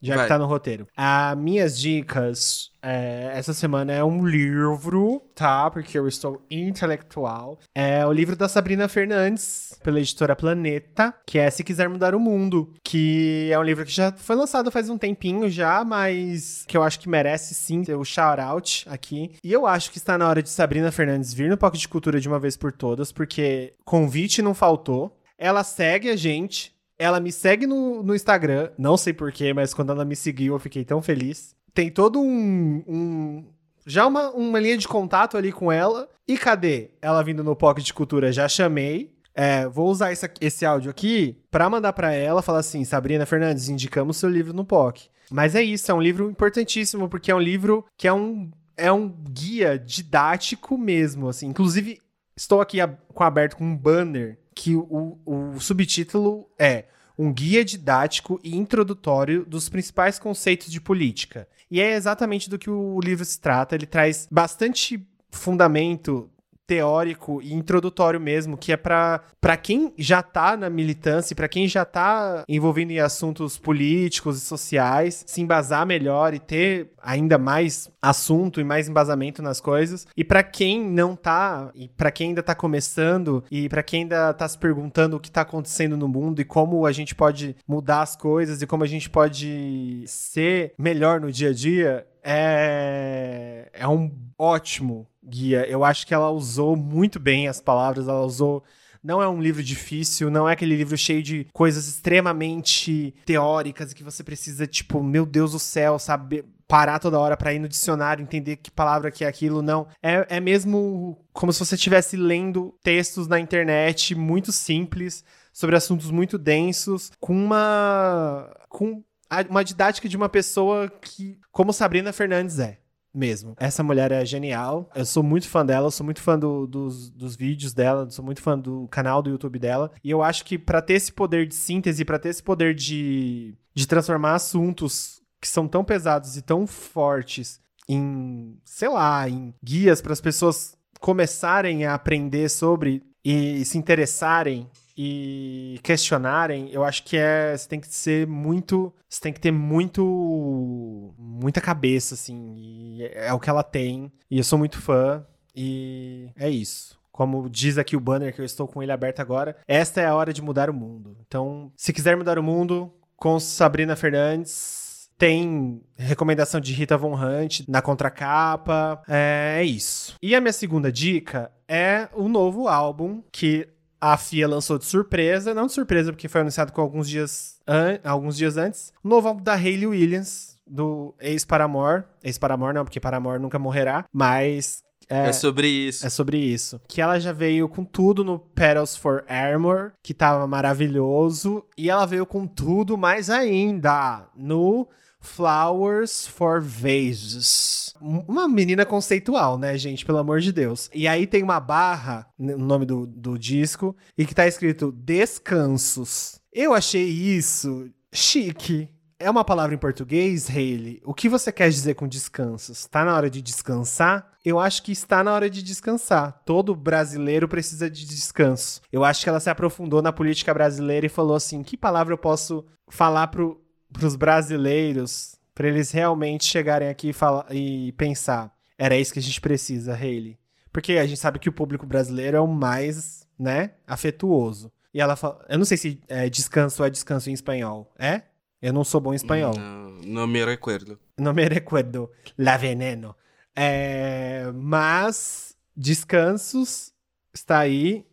Já 0.03 0.15
Vai. 0.15 0.25
que 0.25 0.29
tá 0.29 0.37
no 0.37 0.45
roteiro. 0.45 0.87
As 0.95 1.37
minhas 1.37 1.79
dicas 1.79 2.73
é, 2.83 3.31
essa 3.33 3.53
semana 3.53 3.93
é 3.93 4.03
um 4.03 4.27
livro, 4.27 5.21
tá? 5.33 5.71
Porque 5.71 5.97
eu 5.97 6.05
estou 6.05 6.45
intelectual. 6.51 7.57
É 7.73 8.05
o 8.05 8.11
livro 8.11 8.35
da 8.35 8.49
Sabrina 8.49 8.89
Fernandes, 8.89 9.79
pela 9.81 9.99
editora 9.99 10.35
Planeta, 10.35 11.13
que 11.25 11.39
é 11.39 11.49
Se 11.49 11.63
Quiser 11.63 11.87
Mudar 11.87 12.13
o 12.13 12.19
Mundo. 12.19 12.73
Que 12.83 13.49
é 13.51 13.57
um 13.57 13.63
livro 13.63 13.85
que 13.85 13.91
já 13.91 14.11
foi 14.11 14.35
lançado 14.35 14.69
faz 14.69 14.89
um 14.89 14.97
tempinho 14.97 15.49
já, 15.49 15.85
mas 15.85 16.65
que 16.67 16.75
eu 16.75 16.83
acho 16.83 16.99
que 16.99 17.07
merece 17.07 17.53
sim 17.53 17.83
ter 17.83 17.95
o 17.95 18.03
shout-out 18.03 18.85
aqui. 18.89 19.31
E 19.41 19.53
eu 19.53 19.65
acho 19.65 19.89
que 19.89 19.97
está 19.97 20.17
na 20.17 20.27
hora 20.27 20.43
de 20.43 20.49
Sabrina 20.49 20.91
Fernandes 20.91 21.33
vir 21.33 21.49
no 21.49 21.57
Pocket 21.57 21.79
de 21.79 21.87
Cultura 21.87 22.19
de 22.19 22.27
uma 22.27 22.39
vez 22.39 22.57
por 22.57 22.73
todas, 22.73 23.13
porque 23.13 23.73
convite 23.85 24.41
não 24.41 24.53
faltou. 24.53 25.17
Ela 25.37 25.63
segue 25.63 26.09
a 26.09 26.15
gente, 26.15 26.72
ela 27.03 27.19
me 27.19 27.31
segue 27.31 27.65
no, 27.67 28.01
no 28.03 28.15
Instagram, 28.15 28.69
não 28.77 28.95
sei 28.97 29.13
porquê, 29.13 29.53
mas 29.53 29.73
quando 29.73 29.91
ela 29.91 30.05
me 30.05 30.15
seguiu 30.15 30.53
eu 30.55 30.59
fiquei 30.59 30.83
tão 30.85 31.01
feliz. 31.01 31.55
Tem 31.73 31.89
todo 31.89 32.19
um. 32.19 32.83
um- 32.87 33.45
já 33.85 34.07
uma, 34.07 34.31
uma 34.31 34.59
linha 34.59 34.77
de 34.77 34.87
contato 34.87 35.35
ali 35.35 35.51
com 35.51 35.71
ela. 35.71 36.07
E 36.25 36.37
cadê? 36.37 36.91
Ela 37.01 37.21
vindo 37.21 37.43
no 37.43 37.55
Pocket 37.55 37.83
de 37.85 37.93
Cultura, 37.93 38.31
já 38.31 38.47
chamei. 38.47 39.11
É, 39.35 39.67
vou 39.67 39.89
usar 39.89 40.11
esse, 40.13 40.29
esse 40.39 40.65
áudio 40.65 40.89
aqui 40.91 41.35
pra 41.51 41.69
mandar 41.69 41.91
pra 41.91 42.13
ela, 42.13 42.41
falar 42.41 42.59
assim, 42.59 42.85
Sabrina 42.85 43.25
Fernandes, 43.25 43.67
indicamos 43.67 44.15
seu 44.17 44.29
livro 44.29 44.53
no 44.53 44.63
POC. 44.63 45.09
Mas 45.31 45.55
é 45.55 45.61
isso, 45.63 45.91
é 45.91 45.93
um 45.93 46.01
livro 46.01 46.29
importantíssimo, 46.29 47.09
porque 47.09 47.31
é 47.31 47.35
um 47.35 47.39
livro 47.39 47.83
que 47.97 48.07
é 48.07 48.13
um, 48.13 48.51
é 48.77 48.91
um 48.91 49.09
guia 49.09 49.77
didático 49.79 50.77
mesmo, 50.77 51.27
assim. 51.27 51.47
Inclusive, 51.47 51.99
estou 52.37 52.61
aqui 52.61 52.79
ab- 52.79 52.97
com 53.13 53.23
aberto 53.23 53.57
com 53.57 53.65
um 53.65 53.75
banner 53.75 54.37
que 54.55 54.75
o, 54.75 55.17
o 55.25 55.59
subtítulo 55.59 56.47
é 56.59 56.85
um 57.17 57.31
guia 57.31 57.63
didático 57.63 58.39
e 58.43 58.55
introdutório 58.55 59.45
dos 59.45 59.69
principais 59.69 60.17
conceitos 60.19 60.71
de 60.71 60.81
política. 60.81 61.47
E 61.69 61.81
é 61.81 61.93
exatamente 61.93 62.49
do 62.49 62.59
que 62.59 62.69
o 62.69 62.99
livro 62.99 63.25
se 63.25 63.39
trata. 63.39 63.75
Ele 63.75 63.85
traz 63.85 64.27
bastante 64.29 65.05
fundamento 65.31 66.29
teórico 66.65 67.41
e 67.41 67.53
introdutório 67.53 68.19
mesmo, 68.19 68.57
que 68.57 68.71
é 68.71 68.77
para 68.77 69.21
quem 69.61 69.93
já 69.97 70.23
tá 70.23 70.55
na 70.55 70.69
militância, 70.69 71.35
para 71.35 71.47
quem 71.47 71.67
já 71.67 71.83
tá 71.83 72.43
envolvido 72.47 72.91
em 72.91 72.99
assuntos 72.99 73.57
políticos 73.57 74.37
e 74.37 74.45
sociais, 74.45 75.23
se 75.27 75.41
embasar 75.41 75.85
melhor 75.85 76.33
e 76.33 76.39
ter 76.39 76.91
ainda 77.01 77.37
mais 77.37 77.89
assunto 78.01 78.61
e 78.61 78.63
mais 78.63 78.87
embasamento 78.87 79.41
nas 79.41 79.59
coisas. 79.59 80.07
E 80.15 80.23
para 80.23 80.41
quem 80.41 80.83
não 80.83 81.15
tá, 81.15 81.69
e 81.75 81.89
para 81.89 82.11
quem 82.11 82.29
ainda 82.29 82.41
tá 82.41 82.55
começando 82.55 83.43
e 83.51 83.67
para 83.67 83.83
quem 83.83 84.03
ainda 84.03 84.33
tá 84.33 84.47
se 84.47 84.57
perguntando 84.57 85.17
o 85.17 85.19
que 85.19 85.31
tá 85.31 85.41
acontecendo 85.41 85.97
no 85.97 86.07
mundo 86.07 86.41
e 86.41 86.45
como 86.45 86.85
a 86.85 86.91
gente 86.91 87.13
pode 87.13 87.55
mudar 87.67 88.01
as 88.01 88.15
coisas 88.15 88.61
e 88.61 88.67
como 88.67 88.83
a 88.83 88.87
gente 88.87 89.09
pode 89.09 90.03
ser 90.07 90.73
melhor 90.77 91.19
no 91.19 91.31
dia 91.31 91.49
a 91.49 91.53
dia, 91.53 92.07
é, 92.23 93.69
é 93.73 93.87
um 93.87 94.09
ótimo 94.37 95.07
guia. 95.25 95.65
Eu 95.67 95.83
acho 95.83 96.05
que 96.05 96.13
ela 96.13 96.29
usou 96.29 96.75
muito 96.75 97.19
bem 97.19 97.47
as 97.47 97.61
palavras, 97.61 98.07
ela 98.07 98.25
usou. 98.25 98.63
Não 99.03 99.21
é 99.21 99.27
um 99.27 99.41
livro 99.41 99.61
difícil, 99.61 100.29
não 100.29 100.47
é 100.47 100.53
aquele 100.53 100.77
livro 100.77 100.97
cheio 100.97 101.21
de 101.21 101.45
coisas 101.51 101.87
extremamente 101.87 103.13
teóricas 103.25 103.91
que 103.93 104.03
você 104.03 104.23
precisa, 104.23 104.65
tipo, 104.65 105.03
meu 105.03 105.25
Deus 105.25 105.51
do 105.51 105.59
céu, 105.59 105.99
saber 105.99 106.45
parar 106.67 106.99
toda 106.99 107.19
hora 107.19 107.35
pra 107.35 107.53
ir 107.53 107.59
no 107.59 107.67
dicionário, 107.67 108.23
entender 108.23 108.55
que 108.55 108.71
palavra 108.71 109.11
que 109.11 109.25
é 109.25 109.27
aquilo, 109.27 109.61
não. 109.61 109.87
É, 110.01 110.37
é 110.37 110.39
mesmo 110.39 111.17
como 111.33 111.51
se 111.51 111.59
você 111.59 111.75
estivesse 111.75 112.15
lendo 112.15 112.73
textos 112.81 113.27
na 113.27 113.39
internet 113.39 114.15
muito 114.15 114.51
simples, 114.51 115.23
sobre 115.53 115.75
assuntos 115.75 116.09
muito 116.09 116.37
densos, 116.37 117.11
com 117.19 117.33
uma. 117.33 118.49
com 118.69 119.03
uma 119.49 119.63
didática 119.63 120.09
de 120.09 120.17
uma 120.17 120.27
pessoa 120.27 120.89
que. 120.89 121.37
como 121.51 121.71
Sabrina 121.71 122.11
Fernandes 122.11 122.57
é. 122.57 122.79
Mesmo. 123.13 123.55
Essa 123.59 123.83
mulher 123.83 124.11
é 124.11 124.25
genial. 124.25 124.89
Eu 124.95 125.05
sou 125.05 125.21
muito 125.21 125.47
fã 125.47 125.63
dela, 125.65 125.91
sou 125.91 126.03
muito 126.03 126.19
fã 126.21 126.37
do- 126.37 126.65
dos, 126.65 127.11
dos 127.11 127.35
vídeos 127.35 127.71
dela, 127.73 128.09
sou 128.09 128.25
muito 128.25 128.41
fã 128.41 128.57
do 128.57 128.87
canal 128.87 129.21
do 129.21 129.29
YouTube 129.29 129.59
dela. 129.59 129.91
E 130.03 130.09
eu 130.09 130.23
acho 130.23 130.43
que 130.43 130.57
pra 130.57 130.81
ter 130.81 130.93
esse 130.93 131.11
poder 131.11 131.45
de 131.47 131.53
síntese, 131.53 132.03
pra 132.03 132.17
ter 132.17 132.29
esse 132.29 132.41
poder 132.41 132.73
de, 132.73 133.53
de 133.75 133.87
transformar 133.87 134.33
assuntos 134.33 135.21
que 135.39 135.47
são 135.47 135.67
tão 135.67 135.83
pesados 135.83 136.37
e 136.37 136.41
tão 136.41 136.65
fortes 136.65 137.59
em, 137.87 138.57
sei 138.65 138.89
lá, 138.89 139.29
em 139.29 139.53
guias 139.63 140.01
para 140.01 140.13
as 140.13 140.21
pessoas 140.21 140.75
começarem 140.99 141.85
a 141.85 141.93
aprender 141.93 142.49
sobre 142.49 143.03
e 143.23 143.63
se 143.65 143.77
interessarem 143.77 144.67
e 144.95 145.79
questionarem, 145.83 146.69
eu 146.71 146.83
acho 146.83 147.03
que 147.03 147.17
é, 147.17 147.55
você 147.55 147.67
tem 147.67 147.79
que 147.79 147.87
ser 147.87 148.27
muito, 148.27 148.93
você 149.09 149.21
tem 149.21 149.33
que 149.33 149.39
ter 149.39 149.51
muito 149.51 151.13
muita 151.17 151.59
cabeça 151.59 152.15
assim, 152.15 152.53
e 152.55 153.03
é 153.13 153.33
o 153.33 153.39
que 153.39 153.49
ela 153.49 153.63
tem, 153.63 154.11
e 154.29 154.37
eu 154.37 154.43
sou 154.43 154.59
muito 154.59 154.79
fã 154.79 155.25
e 155.55 156.29
é 156.35 156.49
isso. 156.49 156.99
Como 157.11 157.47
diz 157.47 157.77
aqui 157.77 157.95
o 157.95 157.99
banner 157.99 158.33
que 158.33 158.41
eu 158.41 158.45
estou 158.45 158.67
com 158.67 158.81
ele 158.81 158.91
aberto 158.91 159.19
agora, 159.19 159.55
esta 159.67 160.01
é 160.01 160.05
a 160.05 160.15
hora 160.15 160.33
de 160.33 160.41
mudar 160.41 160.69
o 160.69 160.73
mundo. 160.73 161.15
Então, 161.27 161.71
se 161.75 161.93
quiser 161.93 162.17
mudar 162.17 162.39
o 162.39 162.43
mundo, 162.43 162.91
com 163.15 163.39
Sabrina 163.39 163.95
Fernandes, 163.95 165.09
tem 165.17 165.81
recomendação 165.95 166.59
de 166.59 166.73
Rita 166.73 166.97
Von 166.97 167.15
Hunt 167.15 167.61
na 167.67 167.81
contracapa. 167.81 169.01
É, 169.07 169.59
é 169.59 169.63
isso. 169.63 170.15
E 170.21 170.35
a 170.35 170.41
minha 170.41 170.51
segunda 170.51 170.91
dica 170.91 171.51
é 171.67 172.09
o 172.13 172.27
novo 172.27 172.67
álbum 172.67 173.23
que 173.31 173.69
a 174.03 174.17
FIA 174.17 174.49
lançou 174.49 174.77
de 174.77 174.83
surpresa. 174.83 175.53
Não 175.53 175.65
de 175.65 175.71
surpresa, 175.71 176.11
porque 176.11 176.27
foi 176.27 176.41
anunciado 176.41 176.73
com 176.73 176.81
alguns 176.81 177.07
dias, 177.07 177.61
an 177.65 177.97
alguns 178.03 178.35
dias 178.35 178.57
antes. 178.57 178.91
O 179.01 179.07
novo 179.07 179.29
álbum 179.29 179.41
da 179.41 179.53
Hayley 179.53 179.87
Williams, 179.87 180.59
do 180.67 181.15
ex-Paramore. 181.21 182.03
Ex-Paramore 182.21 182.73
não, 182.73 182.83
porque 182.83 182.99
Paramore 182.99 183.41
nunca 183.41 183.57
morrerá. 183.57 184.03
Mas 184.11 184.83
é, 185.09 185.29
é, 185.29 185.31
sobre 185.31 185.67
isso. 185.67 186.05
É 186.05 186.09
sobre 186.09 186.37
isso. 186.37 186.81
Que 186.85 187.01
ela 187.01 187.17
já 187.17 187.31
veio 187.31 187.69
com 187.69 187.85
tudo 187.85 188.25
no 188.25 188.37
Petals 188.37 188.97
for 188.97 189.23
Armor, 189.25 189.93
que 190.03 190.13
tava 190.13 190.45
maravilhoso. 190.47 191.63
E 191.77 191.89
ela 191.89 192.05
veio 192.05 192.25
com 192.25 192.45
tudo 192.45 192.97
mais 192.97 193.29
ainda 193.29 194.27
no 194.35 194.85
Flowers 195.23 196.27
for 196.27 196.61
Vases. 196.61 197.93
Uma 197.99 198.47
menina 198.47 198.85
conceitual, 198.85 199.57
né, 199.57 199.77
gente? 199.77 200.05
Pelo 200.05 200.17
amor 200.17 200.41
de 200.41 200.51
Deus. 200.51 200.89
E 200.93 201.07
aí 201.07 201.25
tem 201.25 201.41
uma 201.41 201.59
barra 201.59 202.27
no 202.37 202.57
nome 202.57 202.85
do, 202.85 203.07
do 203.07 203.39
disco 203.39 203.95
e 204.17 204.25
que 204.25 204.35
tá 204.35 204.45
escrito 204.45 204.91
Descansos. 204.91 206.39
Eu 206.51 206.73
achei 206.73 207.05
isso 207.05 207.89
chique. 208.13 208.89
É 209.17 209.29
uma 209.31 209.45
palavra 209.45 209.73
em 209.73 209.77
português, 209.77 210.49
Hayley? 210.49 211.01
O 211.05 211.13
que 211.13 211.29
você 211.29 211.49
quer 211.49 211.69
dizer 211.69 211.95
com 211.95 212.07
descansos? 212.07 212.85
Tá 212.85 213.05
na 213.05 213.15
hora 213.15 213.29
de 213.29 213.41
descansar? 213.41 214.33
Eu 214.43 214.59
acho 214.59 214.83
que 214.83 214.91
está 214.91 215.23
na 215.23 215.33
hora 215.33 215.49
de 215.49 215.63
descansar. 215.63 216.41
Todo 216.45 216.75
brasileiro 216.75 217.47
precisa 217.47 217.89
de 217.89 218.05
descanso. 218.05 218.81
Eu 218.91 219.05
acho 219.05 219.23
que 219.23 219.29
ela 219.29 219.39
se 219.39 219.49
aprofundou 219.49 220.01
na 220.01 220.11
política 220.11 220.53
brasileira 220.53 221.05
e 221.05 221.09
falou 221.09 221.37
assim: 221.37 221.63
que 221.63 221.77
palavra 221.77 222.13
eu 222.13 222.17
posso 222.17 222.65
falar 222.89 223.27
pro, 223.27 223.62
pros 223.93 224.15
brasileiros 224.15 225.35
para 225.55 225.67
eles 225.67 225.91
realmente 225.91 226.45
chegarem 226.45 226.89
aqui 226.89 227.09
e, 227.09 227.13
falar, 227.13 227.45
e 227.51 227.91
pensar? 227.93 228.53
Era 228.77 228.97
isso 228.97 229.13
que 229.13 229.19
a 229.19 229.21
gente 229.21 229.39
precisa, 229.39 229.93
Hayley. 229.93 230.37
Porque 230.71 230.93
a 230.93 231.05
gente 231.05 231.19
sabe 231.19 231.39
que 231.39 231.47
o 231.47 231.53
público 231.53 231.85
brasileiro 231.85 232.35
é 232.35 232.41
o 232.41 232.47
mais, 232.47 233.27
né, 233.39 233.71
afetuoso. 233.85 234.71
E 234.93 234.99
ela 234.99 235.15
fala, 235.15 235.45
eu 235.47 235.57
não 235.57 235.65
sei 235.65 235.77
se 235.77 236.01
é 236.07 236.27
descanso 236.29 236.83
é 236.83 236.89
descanso 236.89 237.29
em 237.29 237.33
espanhol. 237.33 237.93
É? 237.97 238.23
Eu 238.61 238.73
não 238.73 238.83
sou 238.83 238.99
bom 238.99 239.13
em 239.13 239.15
espanhol. 239.15 239.53
Não, 239.57 239.91
não 240.05 240.27
me 240.27 240.43
recuerdo. 240.43 240.99
Não 241.17 241.33
me 241.33 241.47
recuerdo. 241.47 242.09
La 242.37 242.57
veneno. 242.57 243.15
É, 243.55 244.51
mas 244.53 245.53
Descansos 245.75 246.93
está 247.33 247.59
aí. 247.59 248.05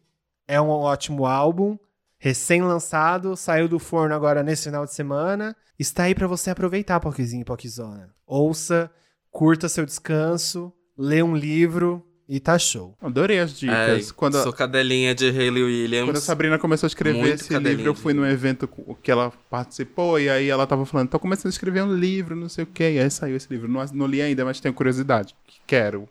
É 0.49 0.61
um 0.61 0.69
ótimo 0.69 1.27
álbum. 1.27 1.79
Recém-lançado, 2.21 3.35
saiu 3.35 3.67
do 3.67 3.79
forno 3.79 4.15
agora 4.15 4.43
nesse 4.43 4.65
final 4.65 4.85
de 4.85 4.93
semana. 4.93 5.57
Está 5.79 6.05
aí 6.05 6.15
para 6.15 6.27
você 6.27 6.51
aproveitar, 6.51 7.01
Poquezinho 7.01 7.41
e 7.43 7.45
Poquezona. 7.45 8.11
Ouça, 8.27 8.91
curta 9.31 9.69
seu 9.69 9.87
descanso, 9.87 10.71
lê 10.97 11.23
um 11.23 11.35
livro, 11.35 12.07
e 12.33 12.39
tá 12.39 12.57
show. 12.57 12.97
Adorei 13.01 13.41
as 13.41 13.59
dicas. 13.59 14.11
É, 14.11 14.13
quando 14.15 14.41
sou 14.41 14.53
cadelinha 14.53 15.13
de 15.13 15.29
Hayley 15.29 15.65
Williams. 15.65 16.09
Quando 16.09 16.17
a 16.19 16.21
Sabrina 16.21 16.59
começou 16.61 16.87
a 16.87 16.89
escrever 16.89 17.35
esse 17.35 17.59
livro, 17.59 17.87
eu 17.87 17.95
fui 17.95 18.13
num 18.13 18.25
evento 18.25 18.69
que 19.03 19.11
ela 19.11 19.33
participou, 19.51 20.21
e 20.21 20.31
aí 20.31 20.49
ela 20.49 20.65
tava 20.65 20.87
falando, 20.87 21.09
tô 21.09 21.19
começando 21.19 21.47
a 21.47 21.49
escrever 21.49 21.83
um 21.83 21.93
livro, 21.93 22.37
não 22.37 22.49
sei 22.49 22.63
o 22.63 22.67
quê. 22.69 22.93
E 22.93 22.99
aí 23.01 23.11
saiu 23.11 23.35
esse 23.35 23.49
livro. 23.51 23.67
Não, 23.67 23.85
não 23.93 24.07
li 24.07 24.23
ainda, 24.23 24.45
mas 24.45 24.61
tenho 24.61 24.73
curiosidade. 24.73 25.35
Quero. 25.67 26.09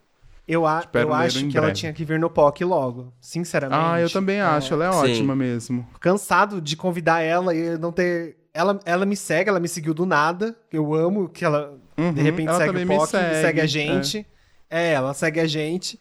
Eu, 0.49 0.65
a, 0.65 0.83
eu 0.95 1.13
acho 1.13 1.37
que 1.37 1.43
breve. 1.43 1.57
ela 1.59 1.71
tinha 1.71 1.93
que 1.93 2.03
vir 2.03 2.19
no 2.19 2.27
POC 2.27 2.65
logo, 2.65 3.13
sinceramente. 3.21 3.79
Ah, 3.79 4.01
eu 4.01 4.09
também 4.09 4.37
é... 4.37 4.41
acho. 4.41 4.73
Ela 4.73 4.87
é 4.87 4.91
Sim. 4.91 4.97
ótima 4.97 5.35
mesmo. 5.35 5.87
Cansado 5.99 6.59
de 6.59 6.75
convidar 6.75 7.21
ela 7.21 7.53
e 7.53 7.77
não 7.77 7.91
ter... 7.91 8.35
Ela, 8.51 8.79
ela 8.83 9.05
me 9.05 9.15
segue, 9.15 9.47
ela 9.47 9.59
me 9.59 9.67
seguiu 9.67 9.93
do 9.93 10.07
nada. 10.07 10.57
Eu 10.73 10.95
amo 10.95 11.29
que 11.29 11.45
ela, 11.45 11.77
uhum, 11.95 12.11
de 12.11 12.21
repente, 12.23 12.51
segue 12.55 12.83
o 12.83 12.87
POC, 12.87 13.11
segue, 13.11 13.35
segue, 13.35 13.61
a 13.61 13.65
gente. 13.67 14.25
É. 14.67 14.89
é, 14.89 14.93
ela 14.93 15.13
segue 15.13 15.39
a 15.39 15.45
gente. 15.45 15.99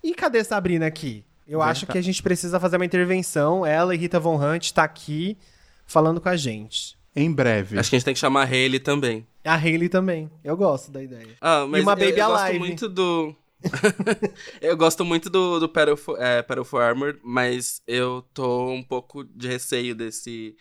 E 0.00 0.14
cadê 0.14 0.44
Sabrina 0.44 0.86
aqui? 0.86 1.24
Eu 1.46 1.60
acho 1.60 1.84
tá. 1.84 1.92
que 1.92 1.98
a 1.98 2.02
gente 2.02 2.22
precisa 2.22 2.60
fazer 2.60 2.76
uma 2.76 2.84
intervenção. 2.84 3.66
Ela 3.66 3.96
e 3.96 3.98
Rita 3.98 4.20
Von 4.20 4.36
Hunt 4.36 4.70
tá 4.70 4.84
aqui 4.84 5.36
falando 5.84 6.20
com 6.20 6.28
a 6.28 6.36
gente. 6.36 6.96
Em 7.16 7.32
breve. 7.32 7.76
Acho 7.76 7.90
que 7.90 7.96
a 7.96 7.98
gente 7.98 8.04
tem 8.04 8.14
que 8.14 8.20
chamar 8.20 8.42
a 8.42 8.46
Hayley 8.46 8.78
também. 8.78 9.26
A 9.44 9.56
Hayley 9.56 9.88
também. 9.88 10.30
Eu 10.44 10.56
gosto 10.56 10.92
da 10.92 11.02
ideia. 11.02 11.36
Ah, 11.40 11.66
mas 11.66 11.80
e 11.80 11.82
uma 11.82 11.96
Baby 11.96 12.12
eu, 12.12 12.18
eu 12.18 12.28
gosto 12.28 12.54
muito 12.60 12.88
do... 12.88 13.34
eu 14.60 14.76
gosto 14.76 15.04
muito 15.04 15.28
do, 15.28 15.58
do 15.58 15.68
Battle 15.68 15.96
for, 15.96 16.16
é, 16.20 16.44
for 16.64 16.82
Armor, 16.82 17.18
mas 17.22 17.82
eu 17.86 18.22
tô 18.32 18.70
um 18.70 18.82
pouco 18.82 19.24
de 19.24 19.48
receio 19.48 19.94
desse 19.94 20.56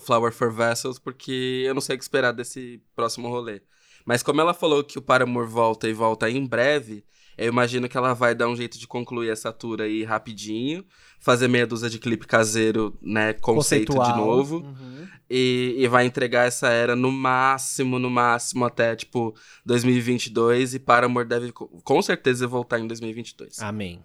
Flower 0.00 0.32
for 0.32 0.52
Vessels, 0.52 0.98
porque 0.98 1.62
eu 1.64 1.74
não 1.74 1.80
sei 1.80 1.94
o 1.94 1.98
que 1.98 2.04
esperar 2.04 2.32
desse 2.32 2.82
próximo 2.94 3.28
rolê. 3.28 3.62
Mas 4.04 4.22
como 4.22 4.40
ela 4.40 4.54
falou 4.54 4.82
que 4.82 4.98
o 4.98 5.02
Paramore 5.02 5.48
volta 5.48 5.88
e 5.88 5.92
volta 5.92 6.28
em 6.28 6.44
breve, 6.46 7.04
eu 7.40 7.48
imagino 7.48 7.88
que 7.88 7.96
ela 7.96 8.12
vai 8.12 8.34
dar 8.34 8.48
um 8.48 8.54
jeito 8.54 8.78
de 8.78 8.86
concluir 8.86 9.30
essa 9.30 9.50
tour 9.50 9.80
aí 9.80 10.04
rapidinho, 10.04 10.84
fazer 11.18 11.48
meia 11.48 11.66
dúzia 11.66 11.88
de 11.88 11.98
clipe 11.98 12.26
caseiro, 12.26 12.96
né, 13.00 13.32
conceito 13.32 13.94
Conceitual. 13.94 14.12
de 14.12 14.18
novo, 14.18 14.56
uhum. 14.58 15.08
e, 15.28 15.74
e 15.78 15.88
vai 15.88 16.04
entregar 16.04 16.46
essa 16.46 16.68
era 16.68 16.94
no 16.94 17.10
máximo, 17.10 17.98
no 17.98 18.10
máximo 18.10 18.66
até, 18.66 18.94
tipo, 18.94 19.34
2022, 19.64 20.74
e 20.74 20.78
Paramore 20.78 21.26
deve 21.26 21.50
com 21.50 22.02
certeza 22.02 22.46
voltar 22.46 22.78
em 22.78 22.86
2022. 22.86 23.58
Amém. 23.60 24.04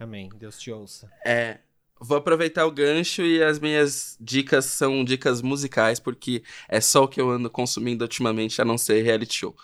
Amém. 0.00 0.30
Deus 0.34 0.58
te 0.58 0.72
ouça. 0.72 1.10
É, 1.24 1.58
Vou 2.00 2.18
aproveitar 2.18 2.66
o 2.66 2.72
gancho 2.72 3.22
e 3.22 3.42
as 3.42 3.58
minhas 3.58 4.16
dicas 4.20 4.64
são 4.66 5.04
dicas 5.04 5.40
musicais, 5.40 6.00
porque 6.00 6.42
é 6.68 6.80
só 6.80 7.04
o 7.04 7.08
que 7.08 7.20
eu 7.20 7.30
ando 7.30 7.48
consumindo 7.48 8.04
ultimamente, 8.04 8.60
a 8.60 8.64
não 8.64 8.76
ser 8.76 9.02
reality 9.02 9.34
show. 9.34 9.56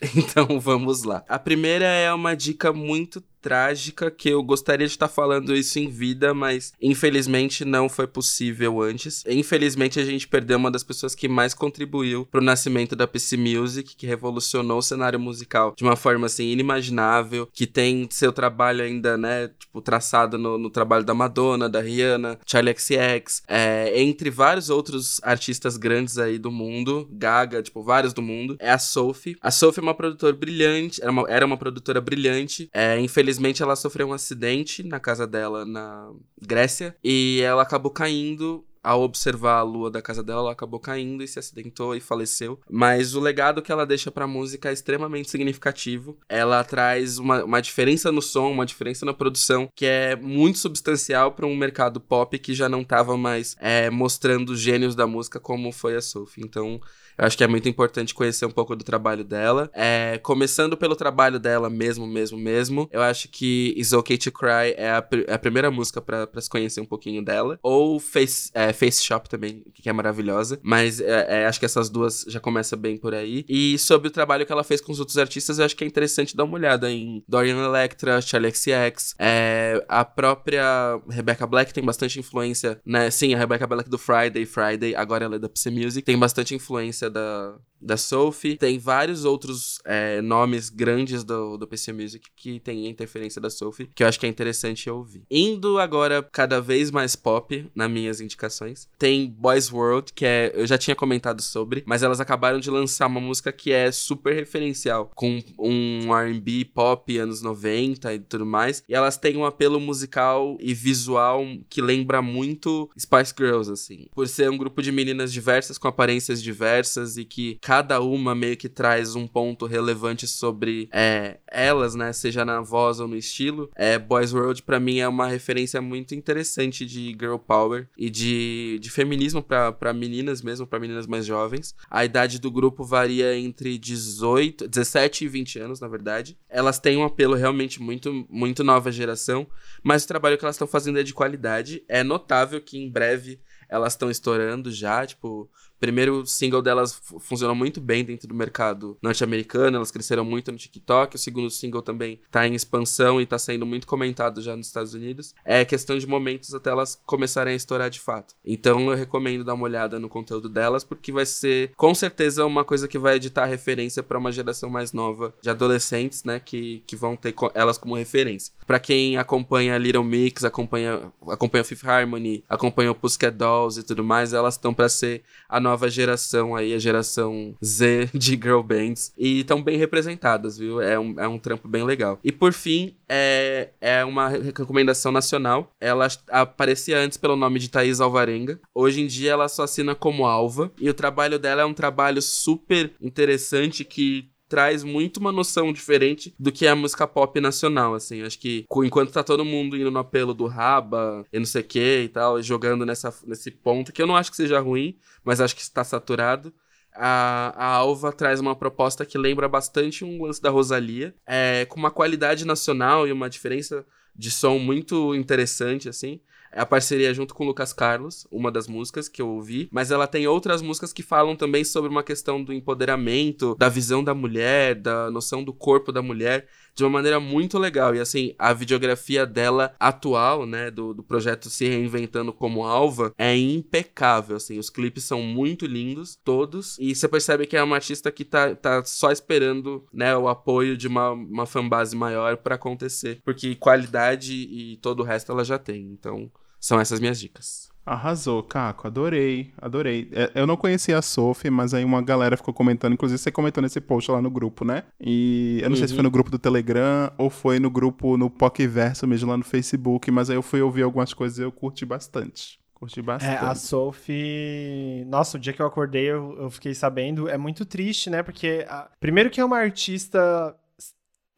Então 0.16 0.60
vamos 0.60 1.02
lá. 1.02 1.24
A 1.28 1.38
primeira 1.38 1.84
é 1.86 2.12
uma 2.12 2.34
dica 2.34 2.72
muito 2.72 3.20
trágica 3.48 4.10
que 4.10 4.28
eu 4.28 4.42
gostaria 4.42 4.86
de 4.86 4.92
estar 4.92 5.08
falando 5.08 5.56
isso 5.56 5.78
em 5.78 5.88
vida, 5.88 6.34
mas 6.34 6.74
infelizmente 6.82 7.64
não 7.64 7.88
foi 7.88 8.06
possível 8.06 8.82
antes. 8.82 9.24
Infelizmente 9.26 9.98
a 9.98 10.04
gente 10.04 10.28
perdeu 10.28 10.58
uma 10.58 10.70
das 10.70 10.84
pessoas 10.84 11.14
que 11.14 11.26
mais 11.26 11.54
contribuiu 11.54 12.26
para 12.26 12.42
o 12.42 12.44
nascimento 12.44 12.94
da 12.94 13.06
PC 13.06 13.38
Music, 13.38 13.96
que 13.96 14.06
revolucionou 14.06 14.80
o 14.80 14.82
cenário 14.82 15.18
musical 15.18 15.72
de 15.74 15.82
uma 15.82 15.96
forma 15.96 16.26
assim 16.26 16.44
inimaginável, 16.44 17.48
que 17.50 17.66
tem 17.66 18.06
seu 18.10 18.34
trabalho 18.34 18.84
ainda, 18.84 19.16
né, 19.16 19.48
tipo 19.58 19.80
traçado 19.80 20.36
no, 20.36 20.58
no 20.58 20.68
trabalho 20.68 21.04
da 21.04 21.14
Madonna, 21.14 21.70
da 21.70 21.80
Rihanna, 21.80 22.38
Charlie 22.44 22.74
XCX, 22.76 23.44
é, 23.48 23.98
entre 23.98 24.28
vários 24.28 24.68
outros 24.68 25.22
artistas 25.22 25.78
grandes 25.78 26.18
aí 26.18 26.38
do 26.38 26.50
mundo, 26.50 27.08
Gaga, 27.10 27.62
tipo 27.62 27.82
vários 27.82 28.12
do 28.12 28.20
mundo. 28.20 28.58
É 28.58 28.70
a 28.70 28.78
Sophie. 28.78 29.38
A 29.40 29.50
Sophie 29.50 29.80
é 29.80 29.82
uma 29.82 29.94
produtora 29.94 30.34
brilhante, 30.34 31.00
era 31.00 31.10
uma, 31.10 31.24
era 31.30 31.46
uma 31.46 31.56
produtora 31.56 31.98
brilhante. 31.98 32.68
É, 32.74 33.00
infelizmente 33.00 33.37
Infelizmente, 33.38 33.62
ela 33.62 33.76
sofreu 33.76 34.08
um 34.08 34.12
acidente 34.12 34.82
na 34.82 34.98
casa 34.98 35.26
dela 35.26 35.64
na 35.64 36.10
Grécia 36.40 36.96
e 37.02 37.40
ela 37.42 37.62
acabou 37.62 37.90
caindo 37.90 38.64
ao 38.82 39.02
observar 39.02 39.58
a 39.58 39.62
lua 39.62 39.90
da 39.90 40.00
casa 40.00 40.22
dela, 40.22 40.40
ela 40.40 40.52
acabou 40.52 40.80
caindo 40.80 41.22
e 41.22 41.28
se 41.28 41.38
acidentou 41.38 41.94
e 41.94 42.00
faleceu. 42.00 42.58
Mas 42.70 43.14
o 43.14 43.20
legado 43.20 43.60
que 43.60 43.70
ela 43.70 43.84
deixa 43.84 44.10
pra 44.10 44.26
música 44.26 44.70
é 44.70 44.72
extremamente 44.72 45.30
significativo. 45.30 46.18
Ela 46.28 46.64
traz 46.64 47.18
uma, 47.18 47.44
uma 47.44 47.60
diferença 47.60 48.10
no 48.10 48.22
som, 48.22 48.50
uma 48.50 48.64
diferença 48.64 49.04
na 49.04 49.12
produção, 49.12 49.68
que 49.74 49.84
é 49.84 50.16
muito 50.16 50.58
substancial 50.58 51.32
para 51.32 51.46
um 51.46 51.56
mercado 51.56 52.00
pop 52.00 52.38
que 52.38 52.54
já 52.54 52.68
não 52.68 52.82
tava 52.82 53.16
mais 53.16 53.56
é, 53.60 53.90
mostrando 53.90 54.56
gênios 54.56 54.94
da 54.94 55.06
música 55.06 55.38
como 55.38 55.70
foi 55.70 55.94
a 55.94 56.00
Sophie. 56.00 56.42
Então, 56.42 56.80
eu 57.18 57.26
acho 57.26 57.36
que 57.36 57.44
é 57.44 57.48
muito 57.48 57.68
importante 57.68 58.14
conhecer 58.14 58.46
um 58.46 58.50
pouco 58.50 58.76
do 58.76 58.84
trabalho 58.84 59.24
dela. 59.24 59.70
É, 59.74 60.18
começando 60.22 60.76
pelo 60.76 60.94
trabalho 60.94 61.38
dela 61.38 61.68
mesmo, 61.68 62.06
mesmo, 62.06 62.38
mesmo. 62.38 62.88
Eu 62.92 63.02
acho 63.02 63.28
que 63.28 63.74
Is 63.76 63.92
Okay 63.92 64.16
to 64.16 64.30
Cry 64.30 64.74
é 64.76 64.90
a, 64.90 65.06
é 65.26 65.34
a 65.34 65.38
primeira 65.38 65.70
música 65.70 66.00
para 66.00 66.40
se 66.40 66.48
conhecer 66.48 66.80
um 66.80 66.86
pouquinho 66.86 67.24
dela. 67.24 67.58
Ou 67.62 67.98
Face, 67.98 68.50
é, 68.54 68.72
Face 68.72 69.02
Shop 69.02 69.28
também, 69.28 69.64
que 69.74 69.88
é 69.88 69.92
maravilhosa. 69.92 70.60
Mas 70.62 71.00
é, 71.00 71.42
é, 71.42 71.46
acho 71.46 71.58
que 71.58 71.66
essas 71.66 71.90
duas 71.90 72.24
já 72.28 72.38
começam 72.38 72.78
bem 72.78 72.96
por 72.96 73.14
aí. 73.14 73.44
E 73.48 73.76
sobre 73.78 74.08
o 74.08 74.10
trabalho 74.10 74.46
que 74.46 74.52
ela 74.52 74.62
fez 74.62 74.80
com 74.80 74.92
os 74.92 75.00
outros 75.00 75.18
artistas, 75.18 75.58
eu 75.58 75.64
acho 75.64 75.74
que 75.74 75.82
é 75.82 75.86
interessante 75.86 76.36
dar 76.36 76.44
uma 76.44 76.54
olhada 76.54 76.90
em 76.90 77.22
Dorian 77.26 77.64
Electra, 77.64 78.20
Charlie 78.20 78.52
XCX. 78.54 79.14
É, 79.18 79.84
a 79.88 80.04
própria 80.04 81.00
Rebecca 81.08 81.46
Black 81.46 81.74
tem 81.74 81.84
bastante 81.84 82.20
influência, 82.20 82.80
né? 82.86 83.10
Sim, 83.10 83.34
a 83.34 83.38
Rebecca 83.38 83.66
Black 83.66 83.90
do 83.90 83.98
Friday, 83.98 84.46
Friday, 84.46 84.94
agora 84.94 85.24
ela 85.24 85.36
é 85.36 85.38
da 85.38 85.48
PC 85.48 85.70
Music. 85.70 86.02
Tem 86.02 86.18
bastante 86.18 86.54
influência 86.54 87.07
da, 87.10 87.58
da 87.80 87.96
Sophie. 87.96 88.56
Tem 88.56 88.78
vários 88.78 89.24
outros 89.24 89.78
é, 89.84 90.20
nomes 90.20 90.68
grandes 90.68 91.24
do, 91.24 91.56
do 91.56 91.66
PC 91.66 91.92
Music 91.92 92.28
que 92.36 92.60
tem 92.60 92.86
interferência 92.88 93.40
da 93.40 93.50
Sophie, 93.50 93.90
que 93.94 94.02
eu 94.02 94.08
acho 94.08 94.18
que 94.18 94.26
é 94.26 94.28
interessante 94.28 94.90
ouvir. 94.90 95.22
Indo 95.30 95.78
agora 95.78 96.22
cada 96.22 96.60
vez 96.60 96.90
mais 96.90 97.16
pop 97.16 97.70
nas 97.74 97.90
minhas 97.90 98.20
indicações, 98.20 98.88
tem 98.98 99.28
Boys 99.30 99.72
World, 99.72 100.12
que 100.12 100.24
é. 100.24 100.52
Eu 100.54 100.66
já 100.66 100.76
tinha 100.76 100.96
comentado 100.96 101.42
sobre, 101.42 101.82
mas 101.86 102.02
elas 102.02 102.20
acabaram 102.20 102.58
de 102.58 102.70
lançar 102.70 103.06
uma 103.06 103.20
música 103.20 103.52
que 103.52 103.72
é 103.72 103.90
super 103.92 104.34
referencial, 104.34 105.10
com 105.14 105.40
um 105.58 106.12
RB 106.12 106.64
pop 106.64 107.16
anos 107.18 107.42
90 107.42 108.14
e 108.14 108.18
tudo 108.18 108.46
mais. 108.46 108.82
E 108.88 108.94
elas 108.94 109.16
têm 109.16 109.36
um 109.36 109.44
apelo 109.44 109.80
musical 109.80 110.56
e 110.60 110.74
visual 110.74 111.44
que 111.68 111.80
lembra 111.80 112.20
muito 112.20 112.90
Spice 112.98 113.34
Girls, 113.36 113.70
assim. 113.70 114.08
Por 114.14 114.26
ser 114.26 114.50
um 114.50 114.56
grupo 114.56 114.82
de 114.82 114.90
meninas 114.90 115.32
diversas, 115.32 115.78
com 115.78 115.88
aparências 115.88 116.42
diversas 116.42 116.97
e 117.16 117.24
que 117.24 117.58
cada 117.60 118.00
uma 118.00 118.34
meio 118.34 118.56
que 118.56 118.68
traz 118.68 119.14
um 119.14 119.26
ponto 119.26 119.66
relevante 119.66 120.26
sobre 120.26 120.88
é, 120.92 121.38
elas, 121.46 121.94
né? 121.94 122.12
Seja 122.12 122.44
na 122.44 122.60
voz 122.60 123.00
ou 123.00 123.08
no 123.08 123.16
estilo. 123.16 123.70
É, 123.74 123.98
Boys 123.98 124.32
World, 124.32 124.62
para 124.62 124.80
mim, 124.80 124.98
é 124.98 125.08
uma 125.08 125.28
referência 125.28 125.80
muito 125.80 126.14
interessante 126.14 126.84
de 126.84 127.16
girl 127.18 127.36
power 127.36 127.88
e 127.96 128.10
de, 128.10 128.78
de 128.80 128.90
feminismo 128.90 129.42
para 129.42 129.92
meninas 129.92 130.42
mesmo, 130.42 130.66
para 130.66 130.78
meninas 130.78 131.06
mais 131.06 131.24
jovens. 131.24 131.74
A 131.90 132.04
idade 132.04 132.38
do 132.38 132.50
grupo 132.50 132.84
varia 132.84 133.36
entre 133.36 133.78
18, 133.78 134.68
17 134.68 135.24
e 135.24 135.28
20 135.28 135.58
anos, 135.58 135.80
na 135.80 135.88
verdade. 135.88 136.36
Elas 136.48 136.78
têm 136.78 136.96
um 136.96 137.04
apelo 137.04 137.34
realmente 137.34 137.80
muito, 137.80 138.26
muito 138.28 138.64
nova 138.64 138.90
geração, 138.90 139.46
mas 139.82 140.04
o 140.04 140.08
trabalho 140.08 140.36
que 140.36 140.44
elas 140.44 140.56
estão 140.56 140.68
fazendo 140.68 140.98
é 140.98 141.02
de 141.02 141.14
qualidade. 141.14 141.82
É 141.88 142.02
notável 142.02 142.60
que 142.60 142.78
em 142.78 142.90
breve 142.90 143.40
elas 143.68 143.92
estão 143.92 144.10
estourando 144.10 144.72
já, 144.72 145.04
tipo, 145.06 145.48
primeiro 145.80 146.26
single 146.26 146.62
delas 146.62 147.00
funcionou 147.20 147.54
muito 147.54 147.80
bem 147.80 148.04
dentro 148.04 148.28
do 148.28 148.34
mercado 148.34 148.96
norte-americano, 149.02 149.76
elas 149.76 149.90
cresceram 149.90 150.24
muito 150.24 150.50
no 150.52 150.58
TikTok. 150.58 151.16
O 151.16 151.18
segundo 151.18 151.50
single 151.50 151.82
também 151.82 152.20
tá 152.30 152.46
em 152.46 152.54
expansão 152.54 153.20
e 153.20 153.26
tá 153.26 153.38
sendo 153.38 153.64
muito 153.64 153.86
comentado 153.86 154.42
já 154.42 154.56
nos 154.56 154.66
Estados 154.66 154.94
Unidos. 154.94 155.34
É 155.44 155.64
questão 155.64 155.98
de 155.98 156.06
momentos 156.06 156.54
até 156.54 156.70
elas 156.70 157.00
começarem 157.06 157.52
a 157.52 157.56
estourar 157.56 157.90
de 157.90 158.00
fato. 158.00 158.34
Então 158.44 158.90
eu 158.90 158.96
recomendo 158.96 159.44
dar 159.44 159.54
uma 159.54 159.64
olhada 159.64 159.98
no 159.98 160.08
conteúdo 160.08 160.48
delas, 160.48 160.84
porque 160.84 161.12
vai 161.12 161.26
ser 161.26 161.72
com 161.76 161.94
certeza 161.94 162.44
uma 162.44 162.64
coisa 162.64 162.88
que 162.88 162.98
vai 162.98 163.16
editar 163.16 163.46
referência 163.46 164.02
para 164.02 164.18
uma 164.18 164.32
geração 164.32 164.70
mais 164.70 164.92
nova 164.92 165.34
de 165.40 165.50
adolescentes, 165.50 166.24
né, 166.24 166.40
que, 166.40 166.82
que 166.86 166.96
vão 166.96 167.16
ter 167.16 167.34
elas 167.54 167.78
como 167.78 167.94
referência. 167.94 168.52
Para 168.66 168.78
quem 168.78 169.16
acompanha 169.16 169.78
Little 169.78 170.04
Mix, 170.04 170.44
acompanha 170.44 171.12
acompanha 171.26 171.64
Fifth 171.64 171.84
Harmony, 171.84 172.44
acompanha 172.48 172.90
o 172.90 172.94
Pussycat 172.94 173.36
Dolls 173.36 173.80
e 173.80 173.82
tudo 173.82 174.04
mais, 174.04 174.32
elas 174.32 174.54
estão 174.54 174.74
para 174.74 174.88
ser 174.88 175.22
a 175.48 175.60
nova 175.68 175.88
geração 175.88 176.56
aí, 176.56 176.74
a 176.74 176.78
geração 176.78 177.54
Z 177.64 178.10
de 178.14 178.32
girl 178.32 178.60
bands. 178.60 179.12
E 179.16 179.40
estão 179.40 179.62
bem 179.62 179.76
representadas, 179.76 180.58
viu? 180.58 180.80
É 180.80 180.98
um, 180.98 181.18
é 181.18 181.28
um 181.28 181.38
trampo 181.38 181.68
bem 181.68 181.84
legal. 181.84 182.18
E 182.24 182.32
por 182.32 182.52
fim, 182.52 182.96
é, 183.08 183.70
é 183.80 184.04
uma 184.04 184.28
recomendação 184.28 185.12
nacional. 185.12 185.72
Ela 185.80 186.08
aparecia 186.28 186.98
antes 186.98 187.18
pelo 187.18 187.36
nome 187.36 187.58
de 187.58 187.68
Thaís 187.68 188.00
Alvarenga. 188.00 188.60
Hoje 188.74 189.00
em 189.00 189.06
dia 189.06 189.32
ela 189.32 189.48
só 189.48 189.64
assina 189.64 189.94
como 189.94 190.26
Alva. 190.26 190.70
E 190.80 190.88
o 190.88 190.94
trabalho 190.94 191.38
dela 191.38 191.62
é 191.62 191.64
um 191.64 191.74
trabalho 191.74 192.22
super 192.22 192.92
interessante 193.00 193.84
que 193.84 194.30
traz 194.48 194.82
muito 194.82 195.18
uma 195.18 195.30
noção 195.30 195.72
diferente 195.72 196.34
do 196.38 196.50
que 196.50 196.66
é 196.66 196.70
a 196.70 196.76
música 196.76 197.06
pop 197.06 197.40
nacional, 197.40 197.94
assim. 197.94 198.22
Acho 198.22 198.38
que 198.38 198.64
enquanto 198.84 199.12
tá 199.12 199.22
todo 199.22 199.44
mundo 199.44 199.76
indo 199.76 199.90
no 199.90 199.98
apelo 199.98 200.32
do 200.32 200.46
raba 200.46 201.24
e 201.32 201.38
não 201.38 201.46
sei 201.46 201.60
o 201.62 201.64
que 201.64 202.02
e 202.04 202.08
tal, 202.08 202.42
jogando 202.42 202.86
nessa, 202.86 203.14
nesse 203.26 203.50
ponto, 203.50 203.92
que 203.92 204.00
eu 204.00 204.06
não 204.06 204.16
acho 204.16 204.30
que 204.30 204.36
seja 204.36 204.58
ruim, 204.60 204.96
mas 205.22 205.40
acho 205.40 205.54
que 205.54 205.62
está 205.62 205.84
saturado. 205.84 206.52
A, 206.94 207.52
a 207.56 207.66
Alva 207.74 208.12
traz 208.12 208.40
uma 208.40 208.56
proposta 208.56 209.04
que 209.04 209.18
lembra 209.18 209.48
bastante 209.48 210.04
um 210.04 210.24
lance 210.24 210.42
da 210.42 210.50
Rosalia, 210.50 211.14
é, 211.26 211.64
com 211.66 211.78
uma 211.78 211.90
qualidade 211.90 212.44
nacional 212.44 213.06
e 213.06 213.12
uma 213.12 213.30
diferença 213.30 213.86
de 214.16 214.30
som 214.30 214.58
muito 214.58 215.14
interessante, 215.14 215.88
assim. 215.88 216.20
É 216.52 216.60
a 216.60 216.66
parceria 216.66 217.12
junto 217.12 217.34
com 217.34 217.44
o 217.44 217.46
Lucas 217.46 217.72
Carlos, 217.72 218.26
uma 218.30 218.50
das 218.50 218.66
músicas 218.66 219.08
que 219.08 219.20
eu 219.20 219.28
ouvi, 219.28 219.68
mas 219.70 219.90
ela 219.90 220.06
tem 220.06 220.26
outras 220.26 220.62
músicas 220.62 220.92
que 220.92 221.02
falam 221.02 221.36
também 221.36 221.64
sobre 221.64 221.90
uma 221.90 222.02
questão 222.02 222.42
do 222.42 222.52
empoderamento, 222.52 223.54
da 223.58 223.68
visão 223.68 224.02
da 224.02 224.14
mulher, 224.14 224.74
da 224.74 225.10
noção 225.10 225.44
do 225.44 225.52
corpo 225.52 225.92
da 225.92 226.02
mulher, 226.02 226.46
de 226.78 226.84
uma 226.84 226.90
maneira 226.90 227.18
muito 227.18 227.58
legal. 227.58 227.92
E 227.94 228.00
assim, 228.00 228.34
a 228.38 228.52
videografia 228.52 229.26
dela 229.26 229.74
atual, 229.80 230.46
né, 230.46 230.70
do, 230.70 230.94
do 230.94 231.02
projeto 231.02 231.50
Se 231.50 231.68
Reinventando 231.68 232.32
como 232.32 232.64
Alva, 232.64 233.12
é 233.18 233.36
impecável, 233.36 234.36
assim, 234.36 234.60
os 234.60 234.70
clipes 234.70 235.02
são 235.02 235.20
muito 235.20 235.66
lindos, 235.66 236.16
todos, 236.22 236.76
e 236.78 236.94
você 236.94 237.08
percebe 237.08 237.46
que 237.46 237.56
é 237.56 237.62
uma 237.62 237.74
artista 237.74 238.12
que 238.12 238.24
tá, 238.24 238.54
tá 238.54 238.84
só 238.84 239.10
esperando, 239.10 239.84
né, 239.92 240.16
o 240.16 240.28
apoio 240.28 240.76
de 240.76 240.86
uma, 240.86 241.10
uma 241.10 241.46
fanbase 241.46 241.96
maior 241.96 242.36
para 242.36 242.54
acontecer, 242.54 243.20
porque 243.24 243.56
qualidade 243.56 244.32
e 244.32 244.76
todo 244.76 245.00
o 245.00 245.04
resto 245.04 245.32
ela 245.32 245.44
já 245.44 245.58
tem, 245.58 245.90
então 245.90 246.30
são 246.60 246.80
essas 246.80 247.00
minhas 247.00 247.18
dicas. 247.18 247.68
Arrasou, 247.88 248.42
Caco, 248.42 248.86
adorei, 248.86 249.50
adorei. 249.60 250.08
É, 250.12 250.30
eu 250.34 250.46
não 250.46 250.56
conhecia 250.56 250.98
a 250.98 251.02
Sophie, 251.02 251.50
mas 251.50 251.72
aí 251.72 251.84
uma 251.84 252.02
galera 252.02 252.36
ficou 252.36 252.52
comentando, 252.52 252.92
inclusive 252.92 253.18
você 253.18 253.30
comentou 253.30 253.62
nesse 253.62 253.80
post 253.80 254.10
lá 254.10 254.20
no 254.20 254.30
grupo, 254.30 254.64
né? 254.64 254.84
E 255.00 255.58
eu 255.62 255.70
não 255.70 255.70
uhum. 255.70 255.76
sei 255.76 255.88
se 255.88 255.94
foi 255.94 256.02
no 256.02 256.10
grupo 256.10 256.30
do 256.30 256.38
Telegram 256.38 257.10
ou 257.16 257.30
foi 257.30 257.58
no 257.58 257.70
grupo 257.70 258.16
no 258.16 258.28
Pokéverso 258.28 259.06
mesmo 259.06 259.30
lá 259.30 259.36
no 259.36 259.44
Facebook, 259.44 260.10
mas 260.10 260.28
aí 260.28 260.36
eu 260.36 260.42
fui 260.42 260.60
ouvir 260.60 260.82
algumas 260.82 261.14
coisas 261.14 261.38
e 261.38 261.42
eu 261.42 261.50
curti 261.50 261.86
bastante. 261.86 262.60
Curti 262.74 263.02
bastante. 263.02 263.44
É, 263.44 263.48
a 263.48 263.54
Sophie. 263.54 265.04
Nossa, 265.06 265.36
o 265.36 265.40
dia 265.40 265.52
que 265.52 265.60
eu 265.60 265.66
acordei, 265.66 266.04
eu, 266.04 266.36
eu 266.38 266.50
fiquei 266.50 266.74
sabendo. 266.74 267.28
É 267.28 267.36
muito 267.36 267.64
triste, 267.64 268.08
né? 268.08 268.22
Porque, 268.22 268.64
a... 268.68 268.88
primeiro, 269.00 269.30
que 269.30 269.40
é 269.40 269.44
uma 269.44 269.58
artista 269.58 270.54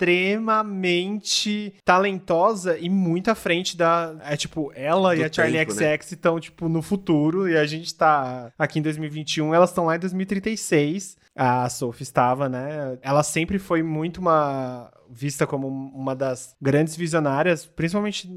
extremamente 0.00 1.74
talentosa 1.84 2.78
e 2.78 2.88
muito 2.88 3.30
à 3.30 3.34
frente 3.34 3.76
da. 3.76 4.16
É 4.24 4.36
tipo, 4.36 4.72
ela 4.74 5.14
Do 5.14 5.20
e 5.20 5.24
a 5.24 5.32
Charlie 5.32 5.58
tempo, 5.58 5.72
XX 5.72 5.80
né? 5.80 5.96
estão, 5.96 6.40
tipo, 6.40 6.68
no 6.68 6.80
futuro 6.80 7.48
e 7.48 7.56
a 7.56 7.66
gente 7.66 7.94
tá 7.94 8.52
aqui 8.58 8.78
em 8.78 8.82
2021, 8.82 9.54
elas 9.54 9.70
estão 9.70 9.86
lá 9.86 9.96
em 9.96 10.00
2036. 10.00 11.18
A 11.36 11.68
Sophie 11.68 12.02
estava, 12.02 12.48
né? 12.48 12.98
Ela 13.02 13.22
sempre 13.22 13.58
foi 13.58 13.82
muito 13.82 14.18
uma. 14.18 14.90
vista 15.08 15.46
como 15.46 15.68
uma 15.68 16.14
das 16.14 16.54
grandes 16.60 16.96
visionárias, 16.96 17.66
principalmente 17.66 18.28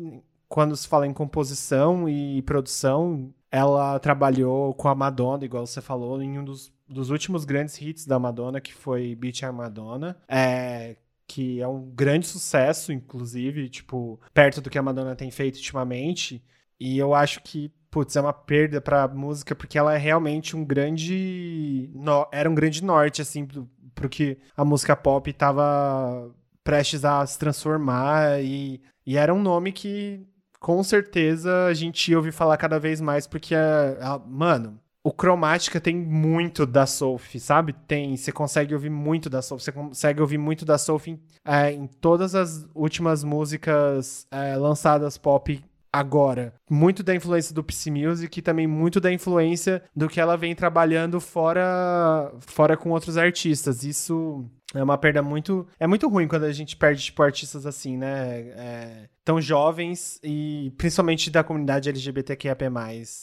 quando 0.48 0.76
se 0.76 0.88
fala 0.88 1.08
em 1.08 1.14
composição 1.14 2.08
e 2.08 2.42
produção. 2.44 3.34
Ela 3.52 4.00
trabalhou 4.00 4.74
com 4.74 4.88
a 4.88 4.96
Madonna, 4.96 5.46
igual 5.46 5.66
você 5.66 5.80
falou, 5.80 6.22
em 6.22 6.40
um 6.40 6.44
dos 6.44 6.74
dos 6.94 7.10
últimos 7.10 7.44
grandes 7.44 7.82
hits 7.82 8.06
da 8.06 8.20
Madonna, 8.20 8.62
que 8.62 8.74
foi 8.74 9.16
Beach 9.16 9.44
a 9.46 9.52
Madonna, 9.52 10.18
é, 10.28 10.96
que 11.34 11.60
é 11.60 11.68
um 11.68 11.90
grande 11.90 12.28
sucesso, 12.28 12.94
inclusive, 12.94 13.68
tipo, 13.68 14.22
perto 14.36 14.62
do 14.62 14.70
que 14.70 14.78
a 14.78 14.84
Madonna 14.84 15.16
tem 15.16 15.32
feito 15.32 15.56
ultimamente. 15.56 16.44
E 16.80 16.96
eu 16.96 17.16
acho 17.16 17.42
que, 17.42 17.72
putz, 17.90 18.16
é 18.16 18.22
uma 18.22 18.32
perda 18.32 18.80
pra 18.80 19.08
música, 19.08 19.56
porque 19.56 19.76
ela 19.76 19.96
é 19.96 19.98
realmente 19.98 20.56
um 20.56 20.64
grande. 20.64 21.90
No... 21.96 22.28
Era 22.32 22.48
um 22.48 22.54
grande 22.54 22.84
norte, 22.84 23.20
assim, 23.20 23.48
pro, 23.48 23.68
pro 23.96 24.10
que 24.10 24.38
a 24.56 24.64
música 24.64 24.96
pop 24.96 25.34
tava 25.34 26.32
prestes 26.64 27.04
a 27.04 27.26
se 27.26 27.40
transformar. 27.40 28.40
E, 28.44 28.80
e 29.04 29.18
era 29.18 29.34
um 29.34 29.42
nome 29.42 29.72
que, 29.72 30.22
com 30.60 30.84
certeza, 30.84 31.66
a 31.66 31.74
gente 31.74 32.12
ia 32.12 32.18
ouvir 32.18 32.32
falar 32.32 32.58
cada 32.58 32.78
vez 32.80 33.02
mais, 33.02 33.26
porque, 33.26 33.56
a, 33.56 34.14
a 34.14 34.20
mano, 34.20 34.80
o 35.04 35.12
Cromática 35.12 35.82
tem 35.82 35.96
muito 35.96 36.66
da 36.66 36.86
Sophie, 36.86 37.40
sabe? 37.40 37.74
Tem, 37.74 38.16
você 38.16 38.32
consegue 38.32 38.74
ouvir 38.74 38.90
muito 38.90 39.30
da 39.30 39.42
Sophie, 39.42 39.66
você 39.66 39.72
consegue 39.72 40.22
ouvir 40.22 40.38
muito 40.38 40.64
da 40.64 40.78
Sophie 40.78 41.20
é, 41.44 41.72
em 41.72 41.88
todas 41.88 42.34
as 42.34 42.66
últimas 42.74 43.24
músicas 43.24 44.26
é, 44.32 44.56
lançadas 44.56 45.18
pop 45.18 45.62
agora. 45.94 46.56
Muito 46.68 47.04
da 47.04 47.14
influência 47.14 47.54
do 47.54 47.64
Psy 47.64 47.92
Music 47.92 48.40
e 48.40 48.42
também 48.42 48.66
muito 48.66 49.00
da 49.00 49.14
influência 49.14 49.84
do 49.96 50.10
que 50.10 50.20
ela 50.20 50.36
vem 50.36 50.56
trabalhando 50.56 51.22
fora, 51.22 52.34
fora 52.40 52.76
com 52.76 52.90
outros 52.90 53.16
artistas. 53.16 53.84
Isso 53.84 54.44
é 54.74 54.82
uma 54.82 54.98
perda 54.98 55.22
muito. 55.22 55.68
É 55.80 55.86
muito 55.86 56.10
ruim 56.10 56.28
quando 56.28 56.46
a 56.46 56.52
gente 56.52 56.76
perde, 56.76 57.04
tipo, 57.04 57.22
artistas 57.22 57.68
assim, 57.68 57.96
né? 57.96 58.40
É, 58.56 59.10
tão 59.24 59.40
jovens 59.40 60.20
e 60.24 60.74
principalmente 60.78 61.30
da 61.30 61.44
comunidade 61.44 61.90
LGBTQIAP+. 61.90 62.64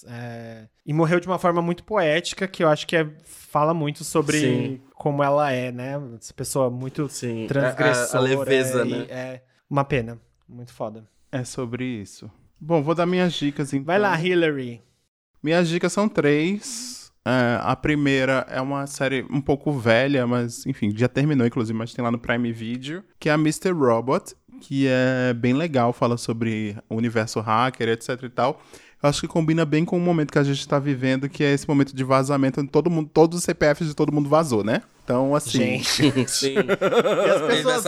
É, 0.06 0.68
e 0.86 0.92
morreu 0.92 1.18
de 1.18 1.26
uma 1.26 1.38
forma 1.38 1.60
muito 1.60 1.82
poética, 1.82 2.46
que 2.46 2.62
eu 2.62 2.68
acho 2.68 2.86
que 2.86 2.96
é, 2.96 3.10
fala 3.24 3.74
muito 3.74 4.04
sobre 4.04 4.38
Sim. 4.38 4.80
como 4.94 5.24
ela 5.24 5.50
é, 5.50 5.72
né? 5.72 6.00
Essa 6.16 6.32
pessoa 6.32 6.70
muito 6.70 7.08
Sim. 7.08 7.46
transgressora. 7.48 8.18
A, 8.18 8.20
a 8.20 8.38
leveza, 8.38 8.86
e, 8.86 8.90
né? 8.90 9.06
É 9.08 9.42
uma 9.68 9.84
pena. 9.84 10.20
Muito 10.48 10.72
foda. 10.72 11.04
É 11.32 11.44
sobre 11.44 11.84
isso. 11.84 12.30
Bom, 12.60 12.82
vou 12.82 12.94
dar 12.94 13.06
minhas 13.06 13.32
dicas 13.32 13.72
então. 13.72 13.84
Vai 13.86 13.98
lá, 13.98 14.20
Hillary. 14.20 14.80
Minhas 15.42 15.68
dicas 15.68 15.92
são 15.92 16.08
três. 16.08 17.10
É, 17.24 17.58
a 17.62 17.76
primeira 17.76 18.46
é 18.50 18.60
uma 18.60 18.86
série 18.86 19.26
um 19.30 19.40
pouco 19.40 19.72
velha, 19.72 20.26
mas 20.26 20.64
enfim, 20.66 20.92
já 20.96 21.06
terminou, 21.08 21.46
inclusive, 21.46 21.76
mas 21.76 21.92
tem 21.92 22.02
lá 22.02 22.10
no 22.10 22.18
Prime 22.18 22.50
Video, 22.52 23.02
que 23.18 23.28
é 23.28 23.32
a 23.32 23.36
Mr. 23.36 23.72
Robot, 23.72 24.34
que 24.60 24.86
é 24.88 25.32
bem 25.34 25.52
legal, 25.52 25.92
fala 25.92 26.16
sobre 26.16 26.76
o 26.88 26.96
universo 26.96 27.40
hacker, 27.40 27.88
etc 27.88 28.22
e 28.22 28.28
tal. 28.30 28.60
Eu 29.02 29.08
acho 29.08 29.20
que 29.22 29.28
combina 29.28 29.64
bem 29.64 29.84
com 29.84 29.96
o 29.96 30.00
momento 30.00 30.30
que 30.30 30.38
a 30.38 30.42
gente 30.42 30.60
está 30.60 30.78
vivendo, 30.78 31.28
que 31.28 31.42
é 31.42 31.52
esse 31.54 31.66
momento 31.66 31.94
de 31.96 32.04
vazamento, 32.04 32.60
onde 32.60 32.70
todo 32.70 32.90
mundo, 32.90 33.08
todos 33.12 33.38
os 33.38 33.44
CPFs 33.44 33.88
de 33.88 33.94
todo 33.94 34.12
mundo 34.12 34.28
vazou, 34.28 34.62
né? 34.62 34.82
Então, 35.04 35.34
assim. 35.34 35.58
Gente. 35.82 36.28
Sim. 36.28 36.54
E 36.56 37.30
as 37.30 37.42
pessoas, 37.46 37.84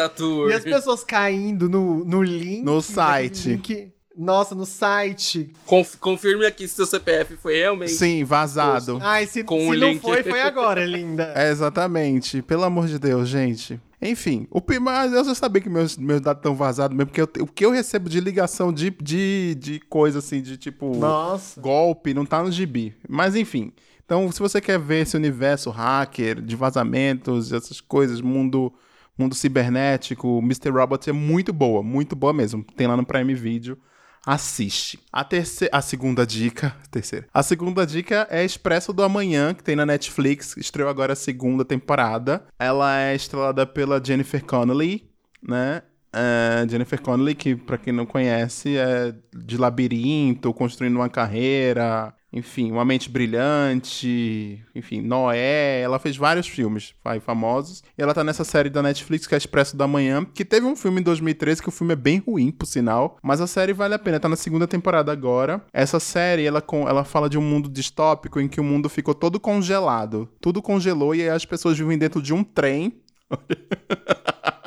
e 0.51 0.53
as 0.55 0.65
pessoas 0.65 1.05
caindo 1.05 1.69
no, 1.69 2.03
no 2.05 2.23
link. 2.23 2.63
No 2.65 2.81
site. 2.81 3.51
link- 3.51 3.93
nossa, 4.17 4.55
no 4.55 4.67
site. 4.67 5.51
Conf- 5.67 5.97
confirme 5.97 6.45
aqui 6.47 6.67
se 6.69 6.75
seu 6.75 6.87
CPF 6.87 7.37
foi 7.37 7.57
realmente. 7.59 7.93
Sim, 7.93 8.25
vazado. 8.25 8.99
Ai, 9.03 9.27
se, 9.27 9.43
Com 9.45 9.59
se 9.61 9.67
o 9.67 9.75
não 9.79 9.89
link. 9.93 10.01
foi, 10.01 10.23
foi 10.23 10.41
agora, 10.43 10.85
linda. 10.85 11.33
É, 11.37 11.51
exatamente. 11.51 12.43
Pelo 12.43 12.65
amor 12.65 12.87
de 12.87 12.99
Deus, 12.99 13.29
gente. 13.29 13.81
Enfim, 14.01 14.49
o 14.51 14.61
mas 14.81 15.13
eu 15.13 15.25
já 15.25 15.33
sabia 15.35 15.63
que 15.63 15.69
meus, 15.71 15.97
meus 15.97 16.21
dados 16.21 16.41
estão 16.41 16.57
vazados 16.57 16.97
mesmo, 16.97 17.11
porque 17.13 17.21
eu- 17.21 17.45
o 17.45 17.47
que 17.47 17.65
eu 17.65 17.71
recebo 17.71 18.09
de 18.09 18.19
ligação 18.21 18.73
de, 18.73 18.91
de, 18.91 19.55
de 19.55 19.79
coisa 19.89 20.19
assim, 20.19 20.43
de 20.43 20.57
tipo 20.57 20.97
Nossa. 20.97 21.61
golpe, 21.61 22.13
não 22.13 22.27
tá 22.27 22.43
no 22.43 22.51
gibi. 22.51 22.97
Mas 23.09 23.37
enfim. 23.37 23.73
Então, 24.05 24.31
se 24.33 24.41
você 24.41 24.61
quer 24.61 24.79
ver 24.79 25.03
esse 25.03 25.17
universo 25.17 25.71
hacker, 25.71 26.41
de 26.43 26.57
vazamentos, 26.57 27.53
essas 27.53 27.81
coisas, 27.81 28.21
mundo, 28.21 28.73
mundo 29.17 29.35
cibernético, 29.37 30.41
Mr. 30.43 30.71
Robot 30.71 31.09
é 31.09 31.13
muito 31.13 31.53
boa, 31.53 31.83
muito 31.83 32.17
boa 32.17 32.33
mesmo. 32.33 32.65
Tem 32.77 32.87
lá 32.89 32.97
no 32.97 33.07
Prime 33.07 33.35
Video. 33.35 33.79
Assiste. 34.25 35.01
A 35.13 35.25
terceira, 35.25 35.77
a 35.77 35.83
segunda 35.83 36.27
dica, 36.27 36.77
terceira. 36.91 37.27
A 37.35 37.43
segunda 37.43 37.85
dica 37.85 38.27
é 38.31 38.45
Expresso 38.45 38.93
do 38.93 39.03
Amanhã, 39.03 39.53
que 39.53 39.65
tem 39.65 39.75
na 39.75 39.85
Netflix, 39.85 40.57
estreou 40.57 40.89
agora 40.89 41.15
a 41.15 41.17
segunda 41.17 41.65
temporada. 41.65 42.45
Ela 42.59 43.01
é 43.01 43.15
estrelada 43.15 43.67
pela 43.67 44.03
Jennifer 44.03 44.45
Connelly, 44.45 45.11
né? 45.43 45.83
É, 46.13 46.65
Jennifer 46.69 47.01
Connelly, 47.01 47.35
que 47.35 47.57
pra 47.57 47.79
quem 47.79 47.93
não 47.93 48.07
conhece, 48.07 48.77
é 48.77 49.15
de 49.35 49.57
labirinto, 49.57 50.53
construindo 50.53 50.97
uma 50.97 51.09
carreira, 51.09 52.15
enfim, 52.33 52.73
uma 52.73 52.85
mente 52.85 53.11
brilhante, 53.11 54.65
enfim, 54.75 55.03
Noé. 55.03 55.83
Ela 55.83 55.99
fez 55.99 56.17
vários 56.17 56.49
filmes 56.49 56.95
aí, 57.05 57.21
famosos. 57.21 57.83
E 57.97 58.03
ela 58.03 58.15
tá 58.15 58.25
nessa 58.25 58.43
série 58.45 58.71
da 58.71 58.83
Netflix, 58.83 59.27
que 59.27 59.35
é 59.35 59.39
Expresso 59.39 59.77
da 59.77 59.87
Manhã, 59.87 60.25
que 60.25 60.45
teve 60.45 60.65
um 60.65 60.75
filme 60.75 61.01
em 61.01 61.05
2013, 61.05 61.63
que 61.63 61.69
o 61.69 61.73
filme 61.73 61.93
é 61.93 61.97
bem 61.97 62.23
ruim, 62.27 62.51
por 62.51 62.67
sinal. 62.67 63.19
Mas 63.23 63.41
a 63.41 63.47
série 63.47 63.75
vale 63.75 63.95
a 63.95 63.99
pena, 63.99 64.19
tá 64.19 64.29
na 64.29 64.37
segunda 64.37 64.67
temporada 64.67 65.13
agora. 65.13 65.63
Essa 65.73 66.01
série, 66.01 66.47
ela, 66.47 66.65
ela 66.89 67.05
fala 67.05 67.29
de 67.29 67.37
um 67.37 67.43
mundo 67.43 67.69
distópico 67.69 68.41
em 68.41 68.49
que 68.49 68.61
o 68.61 68.65
mundo 68.65 68.89
ficou 68.89 69.15
todo 69.15 69.39
congelado. 69.39 70.29
Tudo 70.41 70.63
congelou 70.63 71.15
e 71.15 71.23
aí 71.23 71.29
as 71.29 71.45
pessoas 71.45 71.79
vivem 71.79 71.99
dentro 71.99 72.23
de 72.23 72.33
um 72.33 72.43
trem 72.43 72.95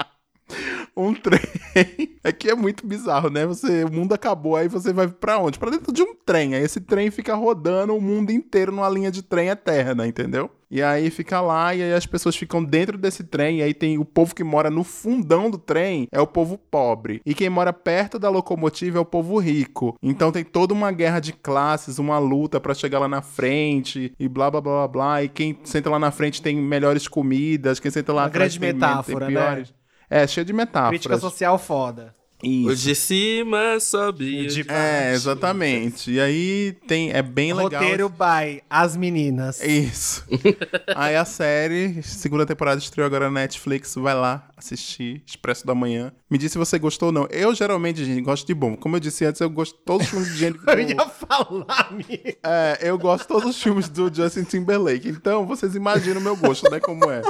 um 0.96 1.14
trem. 1.14 1.40
Aqui 2.24 2.50
é 2.50 2.56
muito 2.56 2.86
bizarro, 2.88 3.30
né? 3.30 3.46
Você, 3.46 3.84
o 3.84 3.92
mundo 3.92 4.14
acabou, 4.14 4.56
aí 4.56 4.68
você 4.68 4.94
vai 4.94 5.08
pra 5.08 5.38
onde? 5.40 5.60
Pra 5.60 5.70
dentro 5.70 5.94
de 5.94 6.02
um 6.02 6.16
trem. 6.16 6.56
Aí 6.56 6.64
esse 6.64 6.80
trem 6.80 7.12
fica 7.12 7.36
rodando 7.36 7.96
o 7.96 8.02
mundo 8.02 8.32
inteiro 8.32 8.72
numa 8.72 8.90
linha 8.90 9.12
de 9.12 9.22
trem 9.22 9.50
eterna, 9.50 10.08
entendeu? 10.08 10.50
E 10.70 10.82
aí 10.82 11.10
fica 11.10 11.40
lá 11.40 11.76
e 11.76 11.84
aí 11.84 11.94
as 11.94 12.06
pessoas 12.06 12.36
ficam 12.36 12.64
dentro 12.64 12.98
desse 12.98 13.24
trem. 13.24 13.60
E 13.60 13.64
aí 13.64 13.74
tem 13.74 13.98
o 13.98 14.06
povo 14.06 14.34
que 14.34 14.44
mora 14.44 14.70
no 14.70 14.84
fundão 14.84 15.50
do 15.50 15.58
trem, 15.58 16.08
é 16.12 16.20
o 16.20 16.28
povo 16.28 16.58
pobre. 16.58 17.22
E 17.26 17.34
quem 17.34 17.50
mora 17.50 17.72
perto 17.72 18.18
da 18.18 18.30
locomotiva 18.30 18.98
é 18.98 19.02
o 19.02 19.06
povo 19.06 19.38
rico. 19.38 19.96
Então 20.02 20.32
tem 20.32 20.44
toda 20.44 20.74
uma 20.74 20.92
guerra 20.92 21.20
de 21.20 21.34
classes, 21.34 22.00
uma 22.00 22.18
luta 22.18 22.60
pra 22.60 22.74
chegar 22.74 23.00
lá 23.00 23.08
na 23.08 23.22
frente 23.22 24.14
e 24.20 24.28
blá 24.28 24.50
blá 24.50 24.62
blá 24.62 24.74
blá 24.74 24.88
blá. 24.88 25.24
E 25.24 25.30
quem 25.30 25.58
senta 25.64 25.90
lá 25.90 26.00
na 26.00 26.12
frente 26.12 26.42
tem 26.42 26.56
melhores 26.56 27.08
comidas, 27.08 27.80
quem 27.80 27.92
senta 27.92 28.12
lá 28.12 28.24
Uma 28.24 28.28
atrás 28.28 28.58
grande 28.58 28.74
tem, 28.74 28.74
metáfora, 28.74 29.26
tem 29.28 29.36
né? 29.36 29.66
É, 30.10 30.28
cheio 30.28 30.46
de 30.46 30.54
metáforas. 30.54 30.90
Crítica 30.90 31.18
social 31.18 31.58
foda. 31.58 32.16
Isso. 32.44 32.70
O 32.70 32.76
de 32.76 32.96
cima 32.96 33.80
sobe. 33.80 34.46
O 34.46 34.48
de 34.48 34.62
o 34.62 34.66
É, 34.72 35.14
exatamente. 35.14 36.12
E 36.12 36.20
aí 36.20 36.78
tem, 36.86 37.12
é 37.12 37.22
bem 37.22 37.54
legal. 37.54 37.82
Roteiro 37.82 38.10
by 38.10 38.62
As 38.70 38.96
Meninas. 38.96 39.62
Isso. 39.64 40.24
aí 40.96 41.16
a 41.16 41.24
série, 41.24 42.04
segunda 42.04 42.46
temporada 42.46 42.80
estreou 42.80 43.06
agora 43.06 43.26
na 43.26 43.42
Netflix. 43.42 43.96
Vai 43.96 44.14
lá 44.14 44.48
assistir 44.56 45.24
Expresso 45.26 45.66
da 45.66 45.74
Manhã. 45.74 46.12
Me 46.30 46.38
diz 46.38 46.52
se 46.52 46.58
você 46.58 46.78
gostou 46.78 47.08
ou 47.08 47.14
não. 47.14 47.28
Eu 47.32 47.56
geralmente, 47.56 48.04
gente, 48.04 48.22
gosto 48.22 48.46
de 48.46 48.54
bom. 48.54 48.76
Como 48.76 48.96
eu 48.96 49.00
disse 49.00 49.26
antes, 49.26 49.40
eu 49.40 49.50
gosto 49.50 49.78
de 49.78 49.84
todos 49.84 50.06
os 50.06 50.12
filmes 50.12 50.30
de 50.34 50.38
gente. 50.38 50.60
Eu 50.68 50.80
ia 50.80 51.10
falar, 51.10 51.90
amigo. 51.90 52.38
É, 52.44 52.80
eu 52.82 52.98
gosto 52.98 53.22
de 53.22 53.28
todos 53.30 53.50
os 53.50 53.64
filmes 53.64 53.88
do 53.88 54.14
Justin 54.14 54.44
Timberlake. 54.44 55.08
Então, 55.08 55.46
vocês 55.46 55.74
imaginam 55.74 56.20
o 56.20 56.24
meu 56.24 56.36
gosto, 56.36 56.70
né? 56.70 56.80
Como 56.80 57.10
é. 57.10 57.22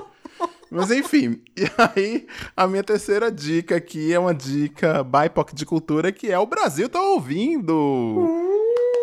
Mas 0.76 0.92
enfim, 0.92 1.42
e 1.56 1.64
aí 1.78 2.28
a 2.56 2.68
minha 2.68 2.84
terceira 2.84 3.32
dica 3.32 3.76
aqui 3.76 4.14
é 4.14 4.20
uma 4.20 4.34
dica 4.34 5.04
BIPOC 5.04 5.56
de 5.56 5.66
cultura 5.66 6.12
que 6.12 6.32
é 6.32 6.38
o 6.38 6.46
Brasil 6.46 6.90
tá 6.90 7.02
ouvindo. 7.02 8.28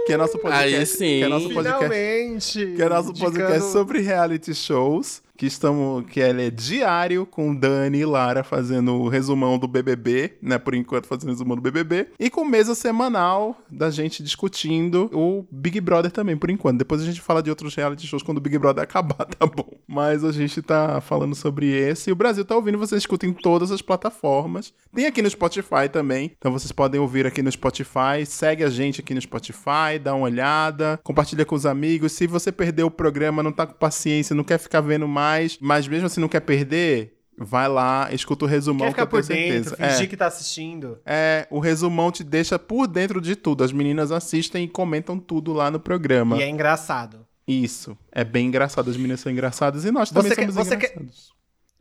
Que 0.06 0.12
é 0.14 0.16
nosso 0.16 0.38
podcast. 0.38 0.74
Aí 0.76 0.86
sim. 0.86 1.18
Que 1.18 1.22
é 1.24 1.28
nosso 1.28 1.48
podcast. 1.54 1.78
Finalmente. 1.84 2.66
Que 2.76 2.82
é 2.82 2.88
nosso 2.88 3.12
podcast 3.14 3.42
Indicando- 3.52 3.72
sobre 3.72 4.00
reality 4.00 4.54
shows. 4.54 5.22
Que 5.36 5.46
estamos. 5.46 6.06
Que 6.06 6.20
ele 6.20 6.46
é 6.46 6.50
diário 6.50 7.26
com 7.26 7.54
Dani 7.54 7.98
e 7.98 8.04
Lara 8.04 8.44
fazendo 8.44 8.94
o 8.94 9.08
resumão 9.08 9.58
do 9.58 9.66
BBB, 9.66 10.38
né? 10.40 10.58
Por 10.58 10.74
enquanto, 10.74 11.06
fazendo 11.06 11.28
o 11.28 11.32
resumão 11.32 11.56
do 11.56 11.62
BBB. 11.62 12.08
E 12.18 12.30
com 12.30 12.44
mesa 12.44 12.74
semanal 12.74 13.56
da 13.70 13.90
gente 13.90 14.22
discutindo 14.22 15.10
o 15.12 15.44
Big 15.50 15.80
Brother 15.80 16.10
também, 16.10 16.36
por 16.36 16.50
enquanto. 16.50 16.78
Depois 16.78 17.02
a 17.02 17.04
gente 17.04 17.20
fala 17.20 17.42
de 17.42 17.50
outros 17.50 17.74
reality 17.74 18.06
shows 18.06 18.22
quando 18.22 18.38
o 18.38 18.40
Big 18.40 18.58
Brother 18.58 18.82
acabar, 18.84 19.24
tá 19.24 19.46
bom? 19.46 19.72
Mas 19.86 20.24
a 20.24 20.32
gente 20.32 20.60
tá 20.62 21.00
falando 21.00 21.34
sobre 21.34 21.66
esse. 21.66 22.10
E 22.10 22.12
o 22.12 22.16
Brasil 22.16 22.44
tá 22.44 22.54
ouvindo, 22.54 22.78
vocês 22.78 23.02
escutam 23.02 23.28
em 23.28 23.32
todas 23.32 23.70
as 23.70 23.82
plataformas. 23.82 24.72
Tem 24.94 25.06
aqui 25.06 25.22
no 25.22 25.30
Spotify 25.30 25.88
também. 25.90 26.32
Então 26.36 26.52
vocês 26.52 26.72
podem 26.72 27.00
ouvir 27.00 27.26
aqui 27.26 27.42
no 27.42 27.50
Spotify. 27.50 28.24
Segue 28.26 28.64
a 28.64 28.70
gente 28.70 29.00
aqui 29.00 29.14
no 29.14 29.20
Spotify, 29.20 29.98
dá 30.02 30.14
uma 30.14 30.24
olhada, 30.24 31.00
compartilha 31.02 31.44
com 31.44 31.54
os 31.54 31.66
amigos. 31.66 32.12
Se 32.12 32.26
você 32.26 32.52
perdeu 32.52 32.86
o 32.86 32.90
programa, 32.90 33.42
não 33.42 33.52
tá 33.52 33.66
com 33.66 33.74
paciência, 33.74 34.34
não 34.34 34.44
quer 34.44 34.58
ficar 34.58 34.80
vendo 34.80 35.08
mais, 35.08 35.21
mas 35.60 35.86
mesmo 35.88 36.06
assim 36.06 36.20
não 36.20 36.28
quer 36.28 36.40
perder, 36.40 37.18
vai 37.38 37.68
lá, 37.68 38.08
escuta 38.12 38.44
o 38.44 38.48
resumão 38.48 38.86
Quer 38.86 38.90
ficar 38.92 39.06
que 39.06 39.14
eu 39.16 39.20
por 39.20 39.26
dentro, 39.26 39.70
certeza. 39.70 39.76
fingir 39.76 40.04
É. 40.04 40.06
que 40.06 40.16
tá 40.16 40.26
assistindo. 40.26 40.98
É, 41.04 41.46
o 41.50 41.58
resumão 41.58 42.10
te 42.12 42.22
deixa 42.22 42.58
por 42.58 42.86
dentro 42.86 43.20
de 43.20 43.34
tudo. 43.36 43.64
As 43.64 43.72
meninas 43.72 44.10
assistem 44.12 44.64
e 44.64 44.68
comentam 44.68 45.18
tudo 45.18 45.52
lá 45.52 45.70
no 45.70 45.80
programa. 45.80 46.36
E 46.38 46.42
é 46.42 46.48
engraçado. 46.48 47.26
Isso. 47.46 47.96
É 48.12 48.22
bem 48.24 48.46
engraçado. 48.46 48.88
As 48.90 48.96
meninas 48.96 49.20
são 49.20 49.32
engraçadas 49.32 49.84
e 49.84 49.90
nós 49.90 50.10
também 50.10 50.30
Você 50.30 50.36
quer- 50.36 50.42
somos 50.42 50.54
você 50.54 50.76
quer- 50.76 50.90
engraçados. 50.92 51.32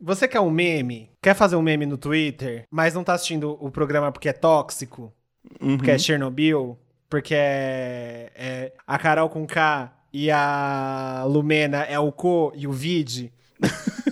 Você 0.04 0.26
quer 0.26 0.40
um 0.40 0.50
meme? 0.50 1.10
Quer 1.22 1.34
fazer 1.34 1.54
um 1.54 1.62
meme 1.62 1.86
no 1.86 1.96
Twitter, 1.96 2.66
mas 2.68 2.92
não 2.94 3.04
tá 3.04 3.12
assistindo 3.14 3.56
o 3.60 3.70
programa 3.70 4.10
porque 4.10 4.28
é 4.28 4.32
tóxico? 4.32 5.12
Uhum. 5.60 5.76
Porque 5.76 5.92
é 5.92 5.98
Chernobyl? 5.98 6.76
Porque 7.08 7.34
é, 7.36 8.32
é 8.34 8.72
a 8.84 8.98
Carol 8.98 9.28
com 9.28 9.46
K 9.46 9.92
e 10.12 10.30
a 10.30 11.24
Lumena 11.26 11.82
é 11.82 11.98
o 11.98 12.12
Co 12.12 12.52
e 12.54 12.66
o 12.66 12.72
Vid? 12.72 13.32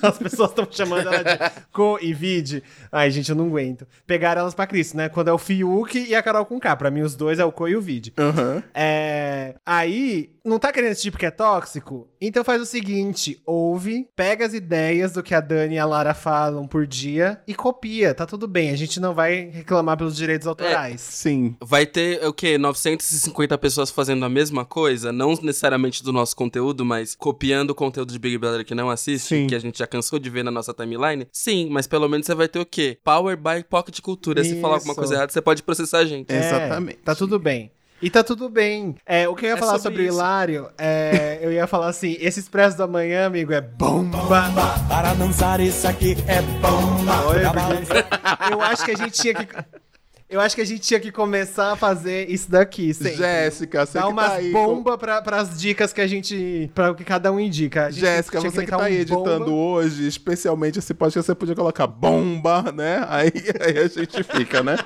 As 0.10 0.18
pessoas 0.18 0.50
estão 0.50 0.66
chamando 0.70 1.06
ela 1.08 1.22
de 1.22 1.60
Co 1.72 1.98
e 2.00 2.12
Vid. 2.12 2.62
Ai, 2.90 3.10
gente, 3.10 3.30
eu 3.30 3.36
não 3.36 3.46
aguento. 3.46 3.86
Pegaram 4.06 4.42
elas 4.42 4.54
pra 4.54 4.66
Cristo, 4.66 4.96
né? 4.96 5.08
Quando 5.08 5.28
é 5.28 5.32
o 5.32 5.38
Fiuk 5.38 5.98
e 5.98 6.14
a 6.14 6.22
Carol 6.22 6.46
com 6.46 6.58
K. 6.58 6.76
Pra 6.76 6.90
mim, 6.90 7.02
os 7.02 7.14
dois 7.14 7.38
é 7.38 7.44
o 7.44 7.52
Co 7.52 7.68
e 7.68 7.76
o 7.76 7.80
Vid. 7.80 8.12
Aham. 8.18 8.62
É, 8.74 9.54
aí, 9.64 10.30
não 10.44 10.58
tá 10.58 10.72
querendo 10.72 10.92
esse 10.92 11.02
tipo 11.02 11.18
que 11.18 11.26
é 11.26 11.30
tóxico? 11.30 12.08
Então 12.20 12.44
faz 12.44 12.60
o 12.62 12.66
seguinte: 12.66 13.40
ouve, 13.44 14.08
pega 14.16 14.46
as 14.46 14.54
ideias 14.54 15.12
do 15.12 15.22
que 15.22 15.34
a 15.34 15.40
Dani 15.40 15.74
e 15.74 15.78
a 15.78 15.86
Lara 15.86 16.14
falam 16.14 16.66
por 16.66 16.86
dia 16.86 17.40
e 17.46 17.54
copia. 17.54 18.14
Tá 18.14 18.26
tudo 18.26 18.48
bem, 18.48 18.70
a 18.70 18.76
gente 18.76 19.00
não 19.00 19.14
vai 19.14 19.50
reclamar 19.52 19.96
pelos 19.96 20.16
direitos 20.16 20.46
autorais. 20.46 21.00
Sim. 21.00 21.56
Vai 21.60 21.86
ter 21.86 22.24
o 22.26 22.32
quê? 22.32 22.56
950 22.58 23.56
pessoas 23.58 23.90
fazendo 23.90 24.24
a 24.24 24.28
mesma 24.28 24.64
coisa? 24.64 25.12
Não 25.12 25.34
necessariamente 25.42 26.02
do 26.02 26.12
nosso 26.12 26.34
conteúdo, 26.34 26.84
mas 26.84 27.14
copiando 27.14 27.70
o 27.70 27.74
conteúdo 27.74 28.12
de 28.12 28.18
Big 28.18 28.38
Brother 28.38 28.64
que 28.64 28.74
não 28.74 28.90
assiste, 28.90 29.28
Sim. 29.28 29.46
que 29.46 29.54
a 29.54 29.58
gente 29.58 29.78
já 29.78 29.86
cansou 29.90 30.18
de 30.18 30.30
ver 30.30 30.44
na 30.44 30.50
nossa 30.50 30.72
timeline? 30.72 31.26
Sim, 31.32 31.68
mas 31.70 31.86
pelo 31.86 32.08
menos 32.08 32.26
você 32.26 32.34
vai 32.34 32.48
ter 32.48 32.58
o 32.58 32.66
quê? 32.66 32.98
Power 33.04 33.36
by 33.36 33.64
Pocket 33.68 34.00
Cultura. 34.00 34.42
Se 34.44 34.60
falar 34.60 34.74
alguma 34.76 34.92
Isso. 34.92 35.00
coisa 35.00 35.14
errada, 35.14 35.32
você 35.32 35.42
pode 35.42 35.62
processar 35.62 35.98
a 35.98 36.04
gente. 36.06 36.32
É, 36.32 36.38
Exatamente. 36.38 36.98
Tá 36.98 37.14
tudo 37.14 37.38
bem. 37.38 37.70
E 38.02 38.08
tá 38.08 38.24
tudo 38.24 38.48
bem. 38.48 38.96
É, 39.04 39.28
o 39.28 39.34
que 39.34 39.44
eu 39.44 39.50
ia 39.50 39.56
É 39.56 39.58
falar 39.58 39.78
sobre 39.78 39.82
sobre, 39.82 40.02
o 40.02 40.06
isso. 40.06 40.14
Hilário, 40.16 40.70
é, 40.78 41.38
eu 41.42 41.52
ia 41.52 41.66
falar 41.66 41.88
assim: 41.88 42.16
esse 42.18 42.40
Expresso 42.40 42.78
da 42.78 42.86
Manhã, 42.86 43.26
amigo, 43.26 43.52
é 43.52 43.60
bomba. 43.60 44.18
Para 44.88 45.12
dançar 45.14 45.60
isso 45.60 45.86
aqui 45.86 46.16
é 46.26 46.40
bomba. 46.62 47.12
Porque 48.38 48.54
eu 48.54 48.60
acho 48.62 48.84
que 48.86 48.92
a 48.92 48.96
gente 48.96 49.20
tinha 49.20 49.34
que. 49.34 49.46
Eu 50.30 50.40
acho 50.40 50.54
que 50.54 50.62
a 50.62 50.64
gente 50.64 50.80
tinha 50.82 51.00
que 51.00 51.10
começar 51.10 51.72
a 51.72 51.76
fazer 51.76 52.30
isso 52.30 52.48
daqui, 52.48 52.94
sempre. 52.94 53.16
Jéssica, 53.16 53.84
você 53.84 53.98
Dá 53.98 54.04
que 54.06 54.12
umas 54.12 54.26
tá 54.26 54.34
aí. 54.34 54.52
com- 54.52 54.64
bomba 54.66 54.96
pra, 54.96 55.20
pras 55.20 55.60
dicas 55.60 55.92
que 55.92 56.00
a 56.00 56.06
gente. 56.06 56.70
pra 56.72 56.92
o 56.92 56.94
que 56.94 57.02
cada 57.02 57.32
um 57.32 57.40
indica. 57.40 57.90
Jéssica, 57.90 58.40
você 58.40 58.64
que 58.64 58.70
tá 58.70 58.80
aí 58.84 58.98
um 58.98 59.00
editando 59.00 59.46
bomba. 59.46 59.50
hoje, 59.50 60.06
especialmente 60.06 60.78
esse 60.78 60.94
podcast, 60.94 61.26
você 61.26 61.34
podia 61.34 61.56
colocar 61.56 61.88
bomba, 61.88 62.70
né? 62.70 63.04
Aí, 63.08 63.32
aí 63.60 63.78
a 63.78 63.88
gente 63.88 64.22
fica, 64.22 64.62
né? 64.62 64.76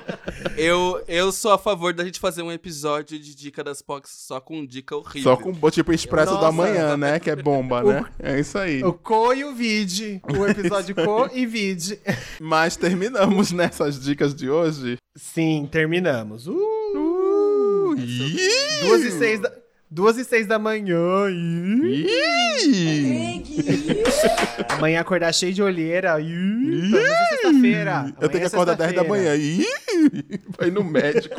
Eu, 0.57 0.99
eu 1.07 1.31
sou 1.31 1.51
a 1.51 1.59
favor 1.59 1.93
da 1.93 2.03
gente 2.03 2.19
fazer 2.19 2.41
um 2.41 2.51
episódio 2.51 3.19
de 3.19 3.35
dica 3.35 3.63
das 3.63 3.83
POCs 3.83 4.11
só 4.25 4.39
com 4.39 4.65
dica 4.65 4.95
horrível. 4.95 5.35
Só 5.35 5.37
com 5.37 5.53
tipo 5.69 5.93
Expresso 5.93 6.33
Nossa. 6.33 6.45
da 6.45 6.51
Manhã, 6.51 6.97
né? 6.97 7.19
Que 7.19 7.29
é 7.29 7.35
bomba, 7.35 7.83
né? 7.83 8.05
É 8.17 8.39
isso 8.39 8.57
aí. 8.57 8.83
O 8.83 8.93
co 8.93 9.31
e 9.31 9.45
o 9.45 9.53
vide. 9.53 10.19
O 10.27 10.47
episódio 10.47 10.95
co 11.05 11.29
e 11.31 11.45
vide. 11.45 11.99
Mas 12.39 12.75
terminamos 12.75 13.51
nessas 13.51 13.99
dicas 13.99 14.33
de 14.33 14.49
hoje. 14.49 14.97
Sim, 15.35 15.67
terminamos. 15.69 16.47
Uh, 16.47 16.53
Uh, 17.87 17.95
duas 18.85 19.01
e 19.03 19.11
seis 19.11 19.39
da, 19.41 19.51
duas 19.91 20.17
e 20.17 20.23
seis 20.23 20.47
da 20.47 20.57
manhã. 20.57 20.97
Ih. 21.29 22.07
Amanhã 24.69 25.01
acordar 25.01 25.33
cheio 25.33 25.53
de 25.53 25.61
olheira. 25.61 26.19
Ih, 26.21 26.95
é 26.95 27.27
sexta-feira. 27.29 28.13
Eu 28.19 28.29
tenho 28.29 28.39
que 28.39 28.45
é 28.45 28.47
acordar 28.47 28.75
10 28.75 28.93
da 28.93 29.01
sexta-feira. 29.01 29.29
manhã. 29.29 29.35
Ih! 29.35 29.65
Vai 30.57 30.71
no 30.71 30.83
médico. 30.85 31.35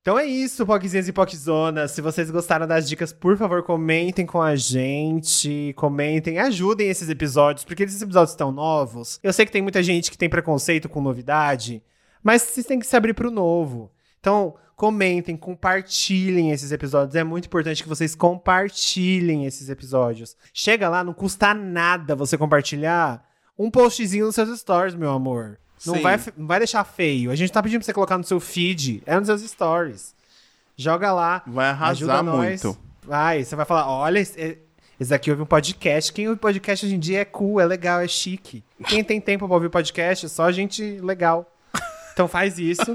Então 0.00 0.18
é 0.18 0.26
isso, 0.26 0.64
Poquzinhas 0.64 1.08
e 1.08 1.12
Poquzonas. 1.12 1.90
Se 1.90 2.00
vocês 2.00 2.30
gostaram 2.30 2.66
das 2.68 2.88
dicas, 2.88 3.12
por 3.12 3.36
favor, 3.36 3.62
comentem 3.62 4.24
com 4.24 4.40
a 4.40 4.54
gente. 4.54 5.72
Comentem, 5.76 6.38
ajudem 6.38 6.88
esses 6.88 7.08
episódios, 7.08 7.64
porque 7.64 7.82
esses 7.82 8.00
episódios 8.00 8.30
estão 8.30 8.52
novos. 8.52 9.18
Eu 9.22 9.32
sei 9.32 9.44
que 9.44 9.52
tem 9.52 9.62
muita 9.62 9.82
gente 9.82 10.10
que 10.10 10.18
tem 10.18 10.28
preconceito 10.28 10.88
com 10.88 11.00
novidade, 11.00 11.82
mas 12.24 12.42
vocês 12.42 12.66
têm 12.66 12.78
que 12.78 12.86
se 12.86 12.96
abrir 12.96 13.12
pro 13.12 13.30
novo. 13.30 13.92
Então, 14.18 14.54
comentem, 14.74 15.36
compartilhem 15.36 16.50
esses 16.50 16.72
episódios. 16.72 17.14
É 17.14 17.22
muito 17.22 17.44
importante 17.46 17.82
que 17.82 17.88
vocês 17.88 18.14
compartilhem 18.14 19.44
esses 19.44 19.68
episódios. 19.68 20.34
Chega 20.52 20.88
lá, 20.88 21.04
não 21.04 21.12
custa 21.12 21.52
nada 21.52 22.16
você 22.16 22.38
compartilhar 22.38 23.22
um 23.58 23.70
postzinho 23.70 24.26
nos 24.26 24.34
seus 24.34 24.58
stories, 24.58 24.94
meu 24.94 25.10
amor. 25.10 25.58
Não 25.86 25.96
Sim. 25.96 26.00
vai, 26.00 26.20
não 26.36 26.46
vai 26.46 26.58
deixar 26.58 26.82
feio. 26.84 27.30
A 27.30 27.36
gente 27.36 27.52
tá 27.52 27.62
pedindo 27.62 27.80
pra 27.80 27.86
você 27.86 27.92
colocar 27.92 28.16
no 28.16 28.24
seu 28.24 28.40
feed, 28.40 29.02
é 29.04 29.16
nos 29.16 29.26
seus 29.26 29.42
stories. 29.42 30.14
Joga 30.76 31.12
lá. 31.12 31.42
Vai 31.46 31.68
arrasar 31.68 32.24
muito. 32.24 32.76
Vai, 33.02 33.44
você 33.44 33.54
vai 33.54 33.66
falar: 33.66 33.88
olha, 33.88 34.18
esse, 34.18 34.58
esse 34.98 35.14
aqui 35.14 35.30
ouve 35.30 35.42
um 35.42 35.46
podcast. 35.46 36.12
Quem 36.12 36.26
ouve 36.26 36.40
podcast 36.40 36.86
hoje 36.86 36.94
em 36.94 36.98
dia 36.98 37.20
é 37.20 37.24
cool, 37.24 37.60
é 37.60 37.66
legal, 37.66 38.00
é 38.00 38.08
chique. 38.08 38.64
Quem 38.86 39.04
tem 39.04 39.20
tempo 39.20 39.46
pra 39.46 39.54
ouvir 39.54 39.68
podcast 39.68 40.24
é 40.24 40.28
só 40.28 40.50
gente 40.50 40.82
legal. 41.00 41.53
Então 42.14 42.26
faz 42.26 42.58
isso. 42.58 42.94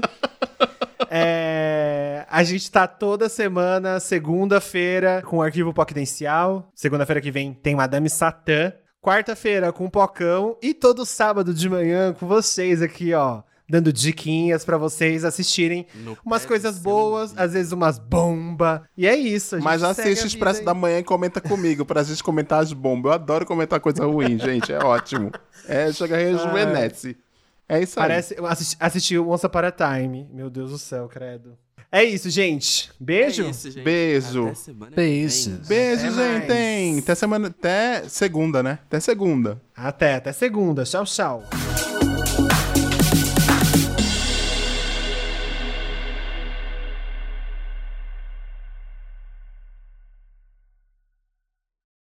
É, 1.12 2.24
a 2.30 2.44
gente 2.44 2.70
tá 2.70 2.86
toda 2.86 3.28
semana, 3.28 3.98
segunda-feira, 3.98 5.20
com 5.26 5.38
o 5.38 5.42
arquivo 5.42 5.74
Poquidencial. 5.74 6.70
Segunda-feira 6.72 7.20
que 7.20 7.32
vem 7.32 7.52
tem 7.52 7.74
Madame 7.74 8.08
Satã. 8.08 8.72
Quarta-feira 9.02 9.72
com 9.72 9.86
o 9.86 9.90
Pocão. 9.90 10.56
E 10.62 10.72
todo 10.72 11.04
sábado 11.04 11.52
de 11.52 11.68
manhã 11.68 12.12
com 12.12 12.28
vocês 12.28 12.80
aqui, 12.80 13.12
ó. 13.12 13.42
Dando 13.68 13.92
diquinhas 13.92 14.64
pra 14.64 14.76
vocês 14.76 15.24
assistirem 15.24 15.86
No 15.94 16.16
umas 16.24 16.46
coisas 16.46 16.78
boas, 16.78 17.36
às 17.36 17.54
vezes 17.54 17.72
umas 17.72 17.98
bomba. 17.98 18.84
E 18.96 19.06
é 19.08 19.16
isso. 19.16 19.56
a 19.56 19.58
gente 19.58 19.64
Mas 19.64 19.82
assiste 19.82 20.24
o 20.24 20.26
Expresso 20.28 20.64
da 20.64 20.74
Manhã 20.74 20.98
e 20.98 21.04
comenta 21.04 21.40
comigo 21.40 21.84
pra 21.84 22.04
gente 22.04 22.22
comentar 22.22 22.62
as 22.62 22.72
bombas. 22.72 23.10
Eu 23.10 23.14
adoro 23.14 23.46
comentar 23.46 23.80
coisa 23.80 24.04
ruim, 24.06 24.38
gente. 24.38 24.72
É 24.72 24.78
ótimo. 24.78 25.32
É, 25.66 25.92
chega 25.92 26.14
a 26.14 26.18
rejuvenesce. 26.18 27.16
É 27.70 27.80
isso 27.80 27.98
aí. 28.00 28.02
Parece. 28.08 28.34
Eu 28.36 28.46
assisti, 28.46 28.76
assisti 28.80 29.18
o 29.18 29.30
Once 29.30 29.46
Upon 29.46 29.58
a 29.60 29.70
Time. 29.70 30.28
Meu 30.32 30.50
Deus 30.50 30.72
do 30.72 30.78
céu, 30.78 31.08
credo. 31.08 31.56
É 31.92 32.04
isso, 32.04 32.28
gente. 32.30 32.90
Beijo. 33.00 33.44
É 33.44 33.50
isso, 33.50 33.70
gente. 33.70 33.84
Beijo. 33.84 34.44
Até 34.46 34.54
semana. 34.54 34.92
Beijo, 34.94 35.50
Até 35.50 36.40
gente. 36.40 36.48
mais. 36.48 36.98
Até 36.98 37.14
semana. 37.14 37.48
Até 37.48 38.08
segunda, 38.08 38.62
né? 38.62 38.78
Até 38.86 39.00
segunda. 39.00 39.60
Até, 39.74 40.14
até 40.16 40.32
segunda. 40.32 40.84
Tchau, 40.84 41.04
tchau. 41.04 41.44